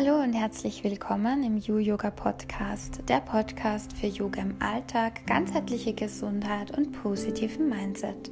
Hallo 0.00 0.22
und 0.22 0.32
herzlich 0.32 0.84
willkommen 0.84 1.42
im 1.42 1.56
You 1.56 1.78
Yoga 1.78 2.12
Podcast, 2.12 3.00
der 3.08 3.18
Podcast 3.18 3.92
für 3.94 4.06
Yoga 4.06 4.42
im 4.42 4.54
Alltag, 4.60 5.26
ganzheitliche 5.26 5.92
Gesundheit 5.92 6.70
und 6.78 6.92
positiven 6.92 7.68
Mindset. 7.68 8.30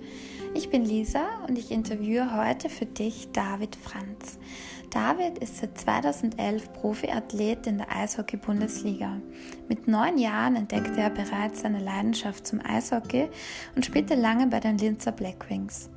Ich 0.55 0.71
bin 0.71 0.84
Lisa 0.84 1.27
und 1.48 1.59
ich 1.59 1.73
interviewe 1.73 2.37
heute 2.37 2.68
für 2.68 2.87
dich 2.87 3.32
David 3.32 3.75
Franz. 3.75 4.39
David 4.91 5.39
ist 5.39 5.59
seit 5.59 5.79
2011 5.79 6.73
Profiathlet 6.73 7.66
in 7.66 7.79
der 7.79 7.95
Eishockey-Bundesliga. 7.95 9.21
Mit 9.68 9.89
neun 9.89 10.18
Jahren 10.18 10.57
entdeckte 10.57 11.00
er 11.00 11.11
bereits 11.11 11.61
seine 11.61 11.80
Leidenschaft 11.80 12.46
zum 12.46 12.61
Eishockey 12.64 13.29
und 13.75 13.85
spielte 13.85 14.14
lange 14.14 14.46
bei 14.46 14.61
den 14.61 14.79
Linzer 14.79 15.12
Blackwings. 15.12 15.91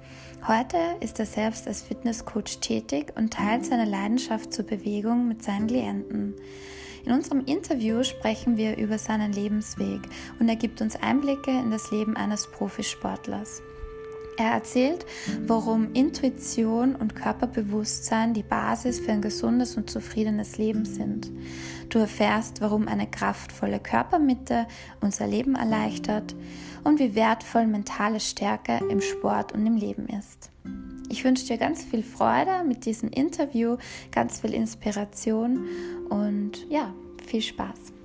Heute 0.48 0.78
ist 1.02 1.20
er 1.20 1.26
selbst 1.26 1.68
als 1.68 1.82
Fitnesscoach 1.82 2.60
tätig 2.62 3.14
und 3.16 3.34
teilt 3.34 3.66
seine 3.66 3.86
Leidenschaft 3.86 4.54
zur 4.54 4.66
Bewegung 4.66 5.28
mit 5.28 5.44
seinen 5.44 5.68
Klienten. 5.68 6.36
In 7.06 7.12
unserem 7.12 7.46
Interview 7.46 8.04
sprechen 8.04 8.58
wir 8.58 8.78
über 8.78 8.98
seinen 8.98 9.34
Lebensweg 9.34 10.02
und 10.40 10.50
er 10.50 10.56
gibt 10.56 10.82
uns 10.82 10.96
Einblicke 10.96 11.52
in 11.52 11.72
das 11.72 11.92
Leben 11.92 12.16
eines 12.16 12.48
Profisportlers. 12.52 13.62
Er 14.40 14.54
erzählt, 14.54 15.06
warum 15.48 15.94
Intuition 15.94 16.96
und 16.96 17.14
Körperbewusstsein 17.14 18.34
die 18.34 18.42
Basis 18.42 18.98
für 18.98 19.12
ein 19.12 19.22
gesundes 19.22 19.76
und 19.76 19.90
zufriedenes 19.90 20.58
Leben 20.58 20.86
sind. 20.86 21.30
Du 21.90 22.00
erfährst, 22.00 22.62
warum 22.62 22.88
eine 22.88 23.06
kraftvolle 23.06 23.82
Körpermitte 23.82 24.66
unser 25.02 25.28
Leben 25.28 25.56
erleichtert 25.56 26.38
und 26.86 27.00
wie 27.00 27.16
wertvoll 27.16 27.68
mentale 27.68 28.22
Stärke 28.22 28.80
im 28.90 29.02
Sport 29.02 29.52
und 29.52 29.66
im 29.66 29.76
Leben 29.76 30.08
ist. 30.08 30.52
Ich 31.10 31.26
wünsche 31.26 31.46
dir 31.46 31.58
ganz 31.58 31.84
viel 31.84 32.02
Freude 32.02 32.64
mit 32.66 32.86
diesem 32.86 33.10
Interview, 33.10 33.76
ganz 34.10 34.40
viel 34.40 34.54
Inspiration 34.54 35.68
und 36.08 36.66
ja, 36.70 36.94
viel 37.28 37.42
Spaß. 37.42 37.99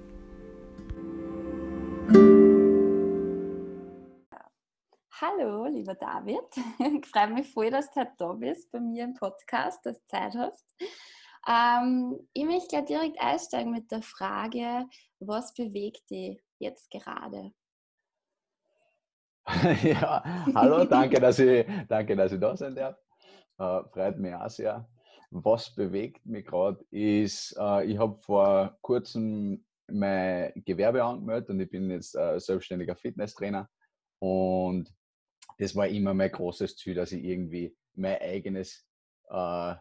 Hallo, 5.36 5.66
lieber 5.66 5.94
David. 5.94 6.44
Ich 6.98 7.06
freue 7.06 7.28
mich 7.28 7.50
voll, 7.52 7.70
dass 7.70 7.90
du 7.90 8.00
heute 8.00 8.12
da 8.18 8.32
bist 8.32 8.70
bei 8.70 8.80
mir 8.80 9.04
im 9.04 9.14
Podcast, 9.14 9.84
dass 9.84 9.98
du 9.98 10.06
Zeit 10.06 10.34
hast. 10.34 10.64
Ähm, 11.48 12.18
ich 12.32 12.44
möchte 12.44 12.68
gleich 12.68 12.84
direkt 12.84 13.20
einsteigen 13.20 13.72
mit 13.72 13.90
der 13.90 14.02
Frage, 14.02 14.86
was 15.20 15.52
bewegt 15.55 16.08
dich 16.10 16.40
jetzt 16.58 16.90
gerade? 16.90 17.52
ja, 19.82 20.22
hallo, 20.55 20.84
danke, 20.84 21.20
dass 21.20 21.38
ich, 21.38 21.66
danke, 21.88 22.16
dass 22.16 22.32
ich 22.32 22.40
da 22.40 22.56
sein 22.56 22.74
darf. 22.74 22.96
Äh, 23.58 23.88
freut 23.92 24.18
mich 24.18 24.34
auch 24.34 24.50
sehr. 24.50 24.88
Was 25.30 25.74
bewegt 25.74 26.24
mich 26.27 26.46
gerade 26.46 26.84
ist, 26.90 27.56
äh, 27.58 27.86
ich 27.86 27.98
habe 27.98 28.20
vor 28.20 28.77
kurzem 28.82 29.64
mein 29.88 30.52
Gewerbe 30.64 31.02
angemeldet 31.02 31.50
und 31.50 31.60
ich 31.60 31.70
bin 31.70 31.90
jetzt 31.90 32.14
äh, 32.14 32.38
selbstständiger 32.38 32.94
Fitnesstrainer. 32.94 33.68
Und 34.20 34.94
das 35.58 35.74
war 35.74 35.86
immer 35.86 36.14
mein 36.14 36.30
großes 36.30 36.77
Ziel, 36.77 36.94
dass 36.94 37.12
ich 37.12 37.24
irgendwie 37.24 37.77
mein 37.94 38.20
eigenes 38.20 38.86
äh, 39.28 39.74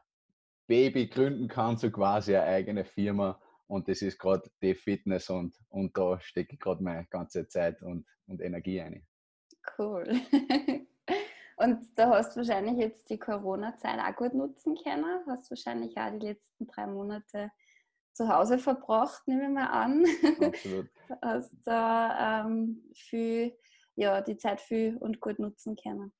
Baby 0.68 1.08
gründen 1.08 1.48
kann, 1.48 1.78
so 1.78 1.92
quasi 1.92 2.36
eine 2.36 2.46
eigene 2.46 2.86
Firma. 2.86 3.42
Und 3.68 3.88
das 3.88 4.02
ist 4.02 4.20
gerade 4.20 4.50
die 4.62 4.76
Fitness 4.76 5.30
und, 5.30 5.56
und 5.70 5.98
da 5.98 6.20
stecke 6.20 6.54
ich 6.54 6.60
gerade 6.60 6.84
meine 6.84 7.06
ganze 7.06 7.48
Zeit 7.48 7.82
und, 7.82 8.06
und 8.28 8.42
Energie 8.42 8.82
ein. 8.82 9.06
Cool. 9.78 10.06
Und 11.56 11.88
da 11.96 12.10
hast 12.10 12.36
du 12.36 12.38
wahrscheinlich 12.38 12.78
jetzt 12.78 13.10
die 13.10 13.20
Corona-Zeit 13.20 14.00
auch 14.00 14.16
gut 14.16 14.34
nutzen 14.34 14.76
können. 14.76 15.06
Hast 15.28 15.52
wahrscheinlich 15.52 15.96
auch 15.98 16.10
die 16.12 16.26
letzten 16.26 16.68
drei 16.68 16.88
Monate 16.88 17.52
zu 18.14 18.28
Hause 18.28 18.58
verbracht, 18.58 19.28
nehme 19.28 19.44
ich 19.44 19.50
mal 19.50 19.68
an. 19.68 20.06
Absolut. 20.42 20.90
Hast 21.22 21.54
da 21.64 22.46
ähm, 22.46 22.84
viel, 22.94 23.56
ja, 23.96 24.22
die 24.22 24.38
Zeit 24.38 24.62
viel 24.62 24.98
und 24.98 25.20
gut 25.20 25.40
nutzen 25.40 25.76
können. 25.76 26.14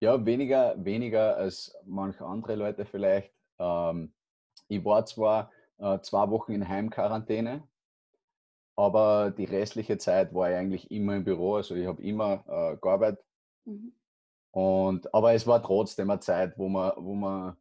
Ja, 0.00 0.24
weniger, 0.24 0.74
weniger 0.84 1.36
als 1.36 1.74
manche 1.84 2.24
andere 2.24 2.54
Leute 2.54 2.84
vielleicht. 2.84 3.32
Ähm, 3.58 4.14
ich 4.68 4.84
war 4.84 5.06
zwar 5.06 5.50
äh, 5.78 5.98
zwei 6.00 6.28
Wochen 6.30 6.52
in 6.52 6.68
Heimquarantäne, 6.68 7.66
aber 8.76 9.30
die 9.30 9.44
restliche 9.44 9.96
Zeit 9.96 10.34
war 10.34 10.50
ich 10.50 10.56
eigentlich 10.56 10.90
immer 10.90 11.16
im 11.16 11.24
Büro. 11.24 11.56
Also 11.56 11.74
ich 11.74 11.86
habe 11.86 12.02
immer 12.02 12.44
äh, 12.46 12.76
gearbeitet. 12.76 13.24
Mhm. 13.64 13.94
Und, 14.50 15.12
aber 15.14 15.34
es 15.34 15.46
war 15.46 15.62
trotzdem 15.62 16.10
eine 16.10 16.20
Zeit, 16.20 16.58
wo 16.58 16.68
man, 16.68 16.92
wo 16.96 17.14
man 17.14 17.56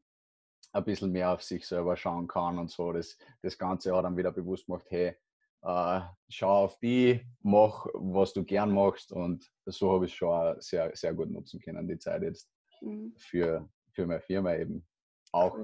ein 0.72 0.84
bisschen 0.84 1.12
mehr 1.12 1.32
auf 1.32 1.42
sich 1.42 1.66
selber 1.66 1.96
schauen 1.96 2.28
kann 2.28 2.60
und 2.60 2.70
so. 2.70 2.92
Das, 2.92 3.18
das 3.42 3.58
Ganze 3.58 3.96
hat 3.96 4.04
dann 4.04 4.18
wieder 4.18 4.32
bewusst 4.32 4.66
gemacht, 4.66 4.86
hey, 4.90 5.16
äh, 5.66 6.02
schau 6.30 6.66
auf 6.66 6.78
die, 6.80 7.22
mach, 7.42 7.88
was 7.94 8.34
du 8.34 8.44
gern 8.44 8.72
machst. 8.72 9.12
Und 9.12 9.52
so 9.66 9.94
habe 9.94 10.06
ich 10.06 10.16
schon 10.16 10.56
sehr, 10.62 10.92
sehr 10.96 11.14
gut 11.14 11.32
nutzen 11.32 11.60
können, 11.60 11.88
die 11.88 11.98
Zeit 11.98 12.22
jetzt 12.22 12.50
mhm. 12.82 13.14
für, 13.18 13.68
für 13.92 14.06
meine 14.06 14.22
Firma 14.22 14.56
eben 14.56 14.86
auch. 15.32 15.58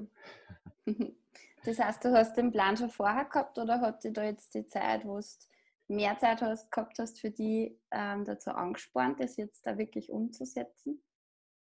Das 1.64 1.78
heißt, 1.78 2.04
du 2.04 2.12
hast 2.12 2.36
den 2.36 2.50
Plan 2.52 2.76
schon 2.76 2.90
vorher 2.90 3.26
gehabt 3.26 3.60
oder 3.60 3.82
hat 3.82 4.04
dir 4.04 4.12
da 4.12 4.24
jetzt 4.24 4.56
die 4.56 4.66
Zeit, 4.66 5.06
wo 5.06 5.20
du 5.20 5.26
mehr 5.96 6.18
Zeit 6.18 6.42
hast, 6.42 6.72
gehabt 6.72 6.98
hast, 6.98 7.20
für 7.20 7.30
die 7.30 7.80
ähm, 7.92 8.26
dazu 8.26 8.50
angespornt, 8.50 9.20
das 9.20 9.38
jetzt 9.38 9.68
da 9.68 9.78
wirklich 9.78 10.12
umzusetzen? 10.12 11.04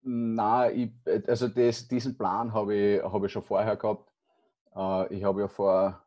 Nein, 0.03 0.95
ich, 1.05 1.29
also 1.29 1.49
das, 1.49 1.89
diesen 1.89 2.17
Plan 2.17 2.53
habe 2.53 2.77
ich, 2.77 3.03
hab 3.03 3.25
ich 3.25 3.33
schon 3.33 3.43
vorher 3.43 3.77
gehabt. 3.77 4.09
Äh, 4.77 5.17
ich 5.17 5.25
habe 5.25 5.41
ja 5.41 5.49
vor 5.49 6.02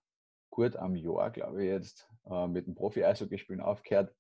gut 0.55 0.75
einem 0.77 0.95
Jahr, 0.95 1.29
glaube 1.31 1.63
ich, 1.63 1.69
jetzt 1.69 2.09
äh, 2.25 2.47
mit 2.47 2.66
dem 2.66 2.75
Profi-Eishockey-Spielen 2.75 3.61
aufgehört 3.61 4.16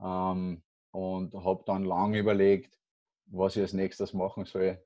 ähm, 0.00 0.62
und 0.92 1.34
habe 1.34 1.64
dann 1.66 1.84
lange 1.84 2.18
überlegt, 2.18 2.78
was 3.26 3.56
ich 3.56 3.62
als 3.62 3.72
nächstes 3.72 4.14
machen 4.14 4.44
soll. 4.44 4.80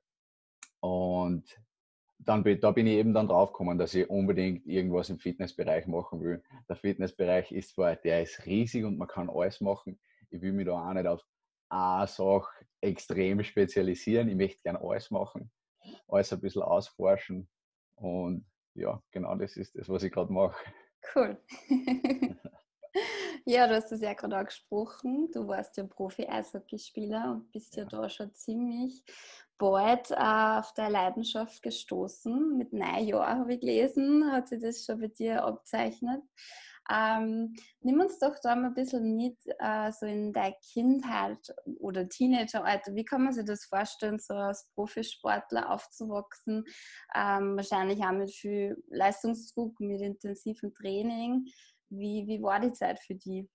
Und 0.80 1.44
dann 2.18 2.42
da 2.60 2.70
bin 2.70 2.86
ich 2.86 2.94
eben 2.94 3.14
dann 3.14 3.28
drauf 3.28 3.52
gekommen, 3.52 3.78
dass 3.78 3.94
ich 3.94 4.08
unbedingt 4.08 4.66
irgendwas 4.66 5.10
im 5.10 5.18
Fitnessbereich 5.18 5.86
machen 5.86 6.20
will. 6.22 6.42
Der 6.68 6.76
Fitnessbereich 6.76 7.52
ist 7.52 7.74
zwar, 7.74 7.96
der 7.96 8.22
ist 8.22 8.44
riesig 8.46 8.84
und 8.84 8.98
man 8.98 9.08
kann 9.08 9.30
alles 9.30 9.60
machen. 9.60 10.00
Ich 10.30 10.40
will 10.40 10.52
mich 10.52 10.66
da 10.66 10.88
auch 10.88 10.92
nicht 10.94 11.06
auf 11.06 11.22
eine 11.68 12.06
Sache 12.06 12.64
extrem 12.80 13.42
spezialisieren. 13.42 14.28
Ich 14.28 14.36
möchte 14.36 14.62
gerne 14.62 14.80
alles 14.80 15.10
machen, 15.10 15.50
alles 16.08 16.32
ein 16.32 16.40
bisschen 16.40 16.62
ausforschen. 16.62 17.48
Und 17.96 18.46
ja, 18.74 19.02
genau 19.10 19.34
das 19.36 19.56
ist 19.56 19.76
das, 19.76 19.88
was 19.88 20.02
ich 20.02 20.12
gerade 20.12 20.32
mache. 20.32 20.56
Cool. 21.14 21.40
ja, 23.44 23.66
du 23.66 23.74
hast 23.74 23.92
es 23.92 24.00
ja 24.00 24.14
gerade 24.14 24.36
angesprochen. 24.36 25.30
Du 25.32 25.46
warst 25.48 25.76
ja 25.76 25.84
Profi-Eishockeyspieler 25.84 27.32
und 27.32 27.50
bist 27.52 27.76
ja. 27.76 27.84
ja 27.84 27.88
da 27.88 28.08
schon 28.08 28.32
ziemlich 28.34 29.04
bald 29.58 30.10
äh, 30.10 30.14
auf 30.14 30.72
deine 30.74 30.92
Leidenschaft 30.92 31.62
gestoßen. 31.62 32.56
Mit 32.56 32.72
neun 32.72 33.06
Jahren 33.06 33.40
habe 33.40 33.54
ich 33.54 33.60
gelesen, 33.60 34.30
hat 34.32 34.48
sich 34.48 34.60
das 34.60 34.84
schon 34.84 35.00
bei 35.00 35.08
dir 35.08 35.44
abzeichnet. 35.44 36.22
Ähm, 36.90 37.54
nimm 37.82 38.00
uns 38.00 38.18
doch 38.18 38.36
da 38.42 38.56
mal 38.56 38.68
ein 38.68 38.74
bisschen 38.74 39.16
mit, 39.16 39.36
äh, 39.58 39.92
so 39.92 40.06
in 40.06 40.32
deine 40.32 40.56
Kindheit 40.72 41.38
oder 41.78 42.08
Teenageralter. 42.08 42.94
Wie 42.94 43.04
kann 43.04 43.24
man 43.24 43.32
sich 43.32 43.44
das 43.44 43.64
vorstellen, 43.64 44.18
so 44.18 44.34
als 44.34 44.68
Profisportler 44.74 45.70
aufzuwachsen? 45.70 46.64
Ähm, 47.14 47.56
wahrscheinlich 47.56 48.00
auch 48.00 48.12
mit 48.12 48.30
viel 48.32 48.82
Leistungsdruck, 48.88 49.78
mit 49.80 50.00
intensivem 50.00 50.74
Training. 50.74 51.46
Wie, 51.90 52.26
wie 52.26 52.42
war 52.42 52.60
die 52.60 52.72
Zeit 52.72 52.98
für 52.98 53.14
die? 53.14 53.48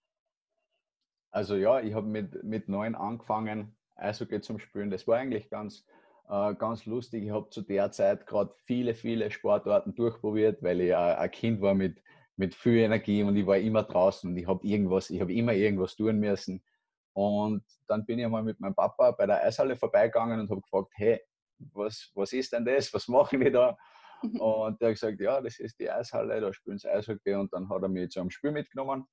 Also 1.31 1.55
ja, 1.55 1.81
ich 1.81 1.93
habe 1.93 2.07
mit, 2.07 2.43
mit 2.43 2.69
neun 2.69 2.95
angefangen, 2.95 3.75
Eishockey 3.95 4.39
zum 4.39 4.59
Spielen. 4.59 4.89
Das 4.89 5.05
war 5.07 5.17
eigentlich 5.17 5.49
ganz, 5.49 5.85
äh, 6.29 6.55
ganz 6.55 6.85
lustig. 6.85 7.25
Ich 7.25 7.31
habe 7.31 7.49
zu 7.49 7.61
der 7.61 7.91
Zeit 7.91 8.25
gerade 8.25 8.53
viele, 8.63 8.93
viele 8.93 9.29
Sportarten 9.31 9.95
durchprobiert, 9.95 10.63
weil 10.63 10.79
ich 10.79 10.95
ein 10.95 11.31
Kind 11.31 11.59
war 11.59 11.73
mit, 11.73 12.01
mit 12.37 12.53
viel 12.53 12.79
Energie 12.79 13.23
und 13.23 13.35
ich 13.35 13.45
war 13.45 13.57
immer 13.57 13.83
draußen 13.83 14.29
und 14.29 14.37
ich 14.37 14.47
habe 14.47 14.65
irgendwas, 14.65 15.09
ich 15.09 15.21
habe 15.21 15.33
immer 15.33 15.53
irgendwas 15.53 15.95
tun 15.95 16.19
müssen. 16.19 16.63
Und 17.13 17.63
dann 17.87 18.05
bin 18.05 18.19
ich 18.19 18.25
einmal 18.25 18.43
mit 18.43 18.59
meinem 18.59 18.75
Papa 18.75 19.11
bei 19.11 19.25
der 19.25 19.43
Eishalle 19.43 19.75
vorbeigegangen 19.75 20.39
und 20.39 20.49
habe 20.49 20.61
gefragt, 20.61 20.91
hey, 20.95 21.21
was, 21.57 22.11
was 22.13 22.33
ist 22.33 22.51
denn 22.51 22.65
das? 22.65 22.93
Was 22.93 23.07
machen 23.07 23.39
wir 23.39 23.51
da? 23.51 23.77
Und 24.39 24.81
der 24.81 24.89
hat 24.89 24.95
gesagt, 24.95 25.19
ja, 25.21 25.39
das 25.41 25.59
ist 25.59 25.79
die 25.79 25.89
Eishalle, 25.89 26.41
da 26.41 26.51
spielen 26.51 26.77
sie 26.77 26.89
Eishockey. 26.89 27.35
Und 27.35 27.53
dann 27.53 27.69
hat 27.69 27.81
er 27.81 27.87
mich 27.87 28.09
zu 28.09 28.19
einem 28.19 28.31
Spiel 28.31 28.51
mitgenommen. 28.51 29.05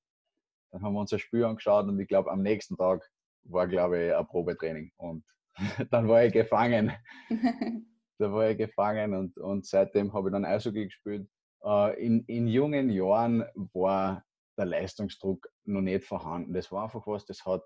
Dann 0.72 0.82
haben 0.82 0.94
wir 0.94 1.00
uns 1.00 1.12
ein 1.12 1.18
Spiel 1.18 1.44
angeschaut 1.44 1.86
und 1.86 2.00
ich 2.00 2.08
glaube, 2.08 2.30
am 2.30 2.42
nächsten 2.42 2.76
Tag 2.76 3.08
war, 3.44 3.68
glaube 3.68 4.06
ich, 4.06 4.14
ein 4.14 4.26
Probetraining. 4.26 4.90
Und 4.96 5.24
dann 5.90 6.08
war 6.08 6.24
ich 6.24 6.32
gefangen. 6.32 6.92
da 8.18 8.32
war 8.32 8.50
ich 8.50 8.58
gefangen 8.58 9.14
und, 9.14 9.36
und 9.38 9.66
seitdem 9.66 10.12
habe 10.12 10.28
ich 10.28 10.32
dann 10.32 10.44
Eishockey 10.44 10.86
gespielt. 10.86 11.28
Äh, 11.64 12.04
in, 12.04 12.24
in 12.26 12.46
jungen 12.46 12.90
Jahren 12.90 13.44
war 13.72 14.24
der 14.58 14.66
Leistungsdruck 14.66 15.48
noch 15.64 15.80
nicht 15.80 16.04
vorhanden. 16.04 16.52
Das 16.52 16.70
war 16.72 16.84
einfach 16.84 17.06
was, 17.06 17.24
das 17.24 17.44
hat, 17.46 17.62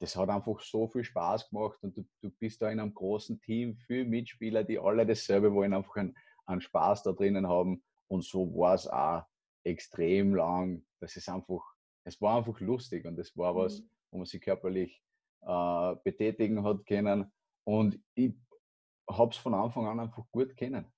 das 0.00 0.16
hat 0.16 0.28
einfach 0.28 0.60
so 0.60 0.88
viel 0.88 1.04
Spaß 1.04 1.50
gemacht 1.50 1.78
und 1.82 1.96
du, 1.96 2.04
du 2.22 2.30
bist 2.30 2.62
da 2.62 2.70
in 2.70 2.80
einem 2.80 2.94
großen 2.94 3.40
Team, 3.40 3.76
viele 3.86 4.04
Mitspieler, 4.04 4.64
die 4.64 4.78
alle 4.78 5.06
dasselbe 5.06 5.52
wollen, 5.52 5.74
einfach 5.74 5.96
einen, 5.96 6.16
einen 6.46 6.60
Spaß 6.60 7.02
da 7.02 7.12
drinnen 7.12 7.48
haben 7.48 7.82
Und 8.08 8.24
so 8.24 8.54
war 8.54 8.74
es 8.74 8.86
auch 8.86 9.24
extrem 9.64 10.34
lang. 10.34 10.84
Das 11.00 11.16
ist 11.16 11.28
einfach, 11.28 11.62
es 12.04 12.20
war 12.20 12.38
einfach 12.38 12.60
lustig 12.60 13.04
und 13.06 13.18
es 13.18 13.36
war 13.36 13.54
was, 13.54 13.80
mhm. 13.80 13.90
wo 14.10 14.18
man 14.18 14.26
sich 14.26 14.40
körperlich 14.40 15.02
äh, 15.42 15.96
betätigen 16.04 16.64
hat 16.64 16.86
können. 16.86 17.30
Und 17.64 17.98
ich 18.14 18.34
habe 19.08 19.30
es 19.30 19.36
von 19.36 19.54
Anfang 19.54 19.86
an 19.86 20.00
einfach 20.00 20.24
gut 20.30 20.56
kennen. 20.56 20.90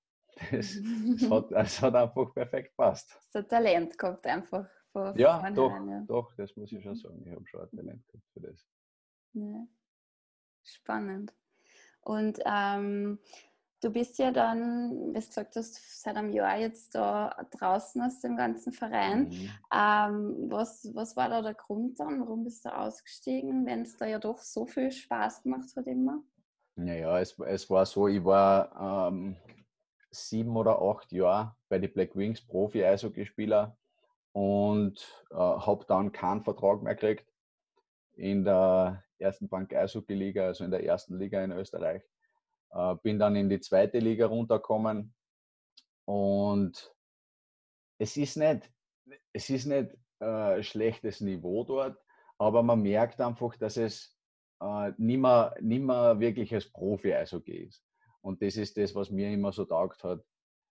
Das, 0.51 0.77
das, 0.77 1.29
hat, 1.31 1.51
das 1.51 1.81
hat 1.81 1.95
einfach 1.95 2.33
perfekt 2.33 2.75
passt. 2.75 3.17
So 3.31 3.41
Talent 3.41 3.97
gehabt 3.97 4.25
einfach. 4.27 4.67
Von, 4.91 5.17
ja, 5.17 5.39
von 5.39 5.55
doch, 5.55 5.71
ja, 5.71 6.03
doch, 6.07 6.33
das 6.35 6.55
muss 6.55 6.71
ich 6.71 6.83
schon 6.83 6.93
mhm. 6.93 6.97
sagen. 6.97 7.23
Ich 7.25 7.31
habe 7.33 7.47
schon 7.47 7.61
ein 7.61 7.69
Talent 7.71 8.07
gehabt 8.07 8.27
für 8.33 8.41
das. 8.41 8.67
Ja. 9.33 9.67
Spannend. 10.63 11.33
Und 12.01 12.39
ähm, 12.45 13.19
du 13.81 13.89
bist 13.89 14.17
ja 14.17 14.31
dann, 14.31 15.13
wie 15.13 15.19
du 15.19 15.25
gesagt 15.25 15.55
hast, 15.55 16.01
seit 16.01 16.15
einem 16.15 16.31
Jahr 16.31 16.57
jetzt 16.57 16.95
da 16.95 17.35
draußen 17.51 18.01
aus 18.01 18.19
dem 18.19 18.37
ganzen 18.37 18.71
Verein. 18.71 19.29
Mhm. 19.29 19.49
Ähm, 19.73 20.51
was, 20.51 20.89
was 20.93 21.15
war 21.15 21.29
da 21.29 21.41
der 21.41 21.53
Grund 21.53 21.99
dann? 21.99 22.21
Warum 22.21 22.43
bist 22.43 22.65
du 22.65 22.75
ausgestiegen, 22.75 23.65
wenn 23.65 23.81
es 23.81 23.97
da 23.97 24.05
ja 24.05 24.19
doch 24.19 24.39
so 24.39 24.65
viel 24.65 24.91
Spaß 24.91 25.43
gemacht 25.43 25.75
hat 25.75 25.87
immer? 25.87 26.23
Naja, 26.75 27.19
es, 27.19 27.37
es 27.39 27.69
war 27.69 27.85
so, 27.85 28.07
ich 28.07 28.23
war 28.23 29.09
ähm, 29.11 29.35
sieben 30.13 30.55
oder 30.55 30.81
acht 30.81 31.11
Jahre 31.11 31.55
bei 31.69 31.79
den 31.79 31.91
Black 31.91 32.15
Wings 32.15 32.45
Profi-Eishockeyspieler 32.45 33.77
und 34.31 35.25
äh, 35.31 35.35
habe 35.35 35.85
dann 35.87 36.11
keinen 36.11 36.43
Vertrag 36.43 36.81
mehr 36.81 36.95
gekriegt 36.95 37.27
in 38.15 38.43
der 38.43 39.03
ersten 39.17 39.49
Bank 39.49 39.73
Eishockey-Liga, 39.73 40.45
also 40.45 40.63
in 40.63 40.71
der 40.71 40.83
ersten 40.83 41.17
Liga 41.17 41.43
in 41.43 41.51
Österreich. 41.51 42.03
Äh, 42.71 42.95
bin 43.03 43.19
dann 43.19 43.35
in 43.35 43.49
die 43.49 43.59
zweite 43.59 43.99
Liga 43.99 44.27
runtergekommen 44.27 45.13
und 46.05 46.93
es 47.97 48.17
ist 48.17 48.37
nicht, 48.37 48.71
es 49.31 49.49
ist 49.49 49.65
nicht 49.65 49.95
äh, 50.19 50.61
schlechtes 50.61 51.21
Niveau 51.21 51.63
dort, 51.63 51.97
aber 52.37 52.63
man 52.63 52.81
merkt 52.81 53.21
einfach, 53.21 53.55
dass 53.57 53.77
es 53.77 54.17
äh, 54.61 54.91
nicht, 54.97 55.19
mehr, 55.19 55.55
nicht 55.61 55.83
mehr 55.83 56.19
wirklich 56.19 56.53
als 56.53 56.71
Profi-Eishockey 56.71 57.67
ist. 57.67 57.83
Und 58.23 58.41
das 58.41 58.55
ist 58.55 58.77
das, 58.77 58.95
was 58.95 59.11
mir 59.11 59.31
immer 59.31 59.51
so 59.51 59.65
taugt 59.65 60.03
hat. 60.03 60.23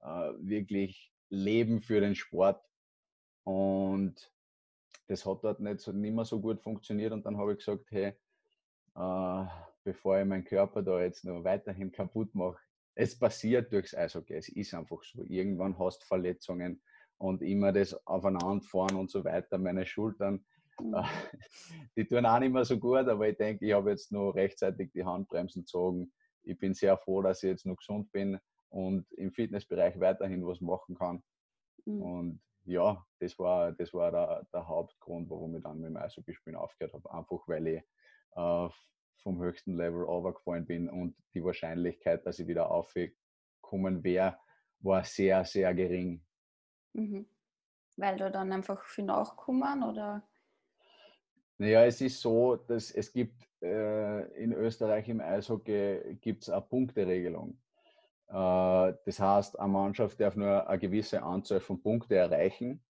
Äh, 0.01 0.33
wirklich 0.39 1.13
Leben 1.29 1.83
für 1.83 2.01
den 2.01 2.15
Sport. 2.15 2.65
Und 3.45 4.33
das 5.09 5.27
hat 5.27 5.45
dort 5.45 5.61
nicht, 5.61 5.81
so, 5.81 5.93
nicht 5.93 6.15
mehr 6.15 6.25
so 6.25 6.41
gut 6.41 6.63
funktioniert. 6.63 7.13
Und 7.13 7.27
dann 7.27 7.37
habe 7.37 7.53
ich 7.53 7.59
gesagt, 7.59 7.85
hey, 7.91 8.15
äh, 8.97 9.45
bevor 9.85 10.19
ich 10.19 10.27
meinen 10.27 10.45
Körper 10.45 10.83
da 10.83 11.01
jetzt 11.01 11.25
noch 11.25 11.45
weiterhin 11.45 11.93
kaputt 11.93 12.35
mache, 12.35 12.59
es 12.95 13.19
passiert 13.19 13.71
durchs 13.73 13.95
Eishockey. 13.95 14.35
Es 14.35 14.49
ist 14.49 14.73
einfach 14.73 15.03
so. 15.03 15.23
Irgendwann 15.25 15.79
hast 15.79 16.03
du 16.03 16.07
Verletzungen 16.07 16.81
und 17.19 17.43
immer 17.43 17.73
das 17.73 17.95
Aufeinanderfahren 18.07 18.97
und 18.97 19.11
so 19.11 19.23
weiter. 19.23 19.59
Meine 19.59 19.85
Schultern, 19.85 20.47
äh, 20.79 21.03
die 21.97 22.07
tun 22.07 22.25
auch 22.25 22.39
nicht 22.39 22.53
mehr 22.53 22.65
so 22.65 22.79
gut, 22.79 23.07
aber 23.07 23.29
ich 23.29 23.37
denke, 23.37 23.67
ich 23.67 23.75
habe 23.75 23.91
jetzt 23.91 24.13
nur 24.13 24.35
rechtzeitig 24.35 24.93
die 24.93 25.05
Handbremsen 25.05 25.63
gezogen. 25.63 26.13
Ich 26.45 26.59
bin 26.59 26.75
sehr 26.75 26.97
froh, 26.97 27.23
dass 27.23 27.43
ich 27.43 27.51
jetzt 27.51 27.67
noch 27.67 27.77
gesund 27.77 28.11
bin 28.13 28.39
und 28.69 29.11
im 29.13 29.33
Fitnessbereich 29.33 29.99
weiterhin 30.01 30.47
was 30.47 30.61
machen 30.61 30.95
kann. 30.97 31.23
Mhm. 31.85 32.03
Und 32.03 32.41
ja, 32.65 33.05
das 33.21 33.39
war, 33.39 33.73
das 33.73 33.93
war 33.93 34.11
der, 34.11 34.47
der, 34.53 34.67
Hauptgrund, 34.67 35.29
warum 35.31 35.57
ich 35.57 35.63
dann 35.63 35.81
mit 35.81 35.91
dem 35.91 35.97
Eishockeyspielen 35.97 36.59
aufgehört 36.59 36.95
habe. 36.95 37.13
Einfach 37.13 37.47
weil 37.47 37.67
ich 37.67 37.83
äh, 38.37 38.69
vom 39.23 39.41
höchsten 39.41 39.77
Level 39.77 40.03
runtergefallen 40.03 40.67
bin 40.67 40.89
und 40.89 41.17
die 41.35 41.45
Wahrscheinlichkeit, 41.45 42.25
dass 42.27 42.39
ich 42.39 42.47
wieder 42.47 42.71
aufgekommen 42.71 44.03
wäre, 44.03 44.39
war 44.81 45.05
sehr, 45.05 45.45
sehr 45.45 45.75
gering. 45.75 46.23
Mhm. 46.93 47.27
Weil 47.97 48.17
du 48.17 48.31
dann 48.31 48.53
einfach 48.53 48.85
viel 48.85 49.05
nachkommen 49.05 49.83
oder? 49.83 50.27
Naja, 51.59 51.85
es 51.85 52.01
ist 52.01 52.21
so, 52.21 52.57
dass 52.57 52.91
es 52.91 53.13
gibt 53.13 53.47
in 53.65 54.53
Österreich 54.53 55.09
im 55.09 55.21
Eishockey 55.21 56.19
gibt 56.21 56.43
es 56.43 56.51
eine 56.51 56.63
Punkteregelung. 56.63 57.59
Äh, 58.29 58.93
das 59.05 59.21
heißt, 59.21 59.59
eine 59.59 59.73
Mannschaft 59.73 60.21
darf 60.21 60.37
nur 60.37 60.69
eine 60.69 60.79
gewisse 60.79 61.23
Anzahl 61.23 61.61
von 61.61 61.83
Punkten 61.83 62.15
erreichen. 62.15 62.83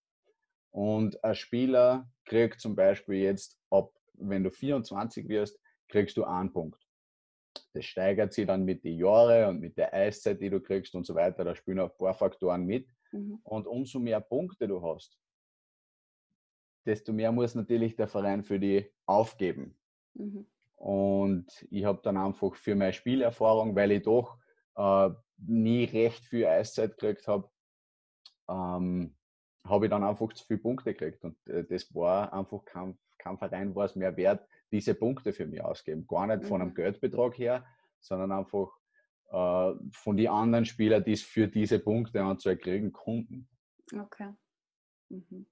Und 0.71 1.23
ein 1.23 1.35
Spieler 1.35 2.09
kriegt 2.25 2.61
zum 2.61 2.75
Beispiel 2.75 3.17
jetzt 3.17 3.59
ab, 3.71 3.93
wenn 4.15 4.43
du 4.43 4.51
24 4.51 5.29
wirst, 5.29 5.61
kriegst 5.89 6.17
du 6.17 6.25
einen 6.25 6.53
Punkt. 6.53 6.81
Das 7.73 7.85
steigert 7.85 8.33
sich 8.33 8.47
dann 8.47 8.65
mit 8.65 8.83
den 8.85 8.99
Jahren 8.99 9.49
und 9.49 9.61
mit 9.61 9.77
der 9.77 9.93
Eiszeit, 9.93 10.41
die 10.41 10.51
du 10.51 10.61
kriegst 10.61 10.95
und 10.95 11.07
so 11.07 11.15
weiter. 11.15 11.45
Da 11.45 11.55
spielen 11.55 11.79
ein 11.79 11.91
paar 11.97 12.15
Faktoren 12.15 12.65
mit. 12.65 12.89
Mhm. 13.13 13.39
Und 13.45 13.67
umso 13.69 14.01
mehr 14.01 14.21
Punkte 14.21 14.67
du 14.67 14.83
hast, 14.83 15.17
desto 16.85 17.13
mehr 17.13 17.31
muss 17.31 17.55
natürlich 17.55 17.95
der 17.95 18.09
Verein 18.09 18.43
für 18.43 18.59
die 18.59 18.91
aufgeben. 19.07 19.79
Mhm. 20.15 20.47
Und 20.77 21.67
ich 21.71 21.85
habe 21.85 22.01
dann 22.03 22.17
einfach 22.17 22.55
für 22.57 22.75
meine 22.75 22.93
Spielerfahrung, 22.93 23.75
weil 23.75 23.93
ich 23.93 24.03
doch 24.03 24.39
äh, 24.77 25.11
nie 25.39 25.85
recht 25.85 26.25
viel 26.25 26.47
Eiszeit 26.47 26.99
gekriegt 26.99 27.27
habe, 27.29 27.49
ähm, 28.49 29.17
habe 29.67 29.87
ich 29.87 29.91
dann 29.91 30.05
einfach 30.05 30.33
zu 30.33 30.45
viele 30.45 30.61
Punkte 30.61 30.93
gekriegt. 30.93 31.25
Und 31.25 31.37
äh, 31.49 31.65
das 31.65 31.95
war 31.95 32.33
einfach 32.33 32.65
kein, 32.65 32.99
kein 33.19 33.39
Verein 33.39 33.75
war 33.75 33.87
es 33.87 33.97
mehr 33.97 34.17
wert, 34.17 34.47
diese 34.71 34.95
Punkte 34.95 35.33
für 35.33 35.47
mich 35.47 35.63
ausgeben. 35.63 36.07
Gar 36.07 36.27
nicht 36.27 36.45
von 36.45 36.61
einem 36.61 36.71
mhm. 36.71 36.75
Geldbetrag 36.75 37.39
her, 37.39 37.65
sondern 38.01 38.33
einfach 38.33 38.77
äh, 39.31 39.73
von 39.93 40.17
den 40.17 40.29
anderen 40.29 40.65
Spielern, 40.65 41.05
die 41.05 41.13
es 41.13 41.23
für 41.23 41.49
diese 41.49 41.79
Punkte 41.79 42.23
anzeigen 42.23 42.61
kriegen 42.61 42.93
konnten. 42.93 43.49
Okay. 43.93 44.33
Mhm. 45.09 45.47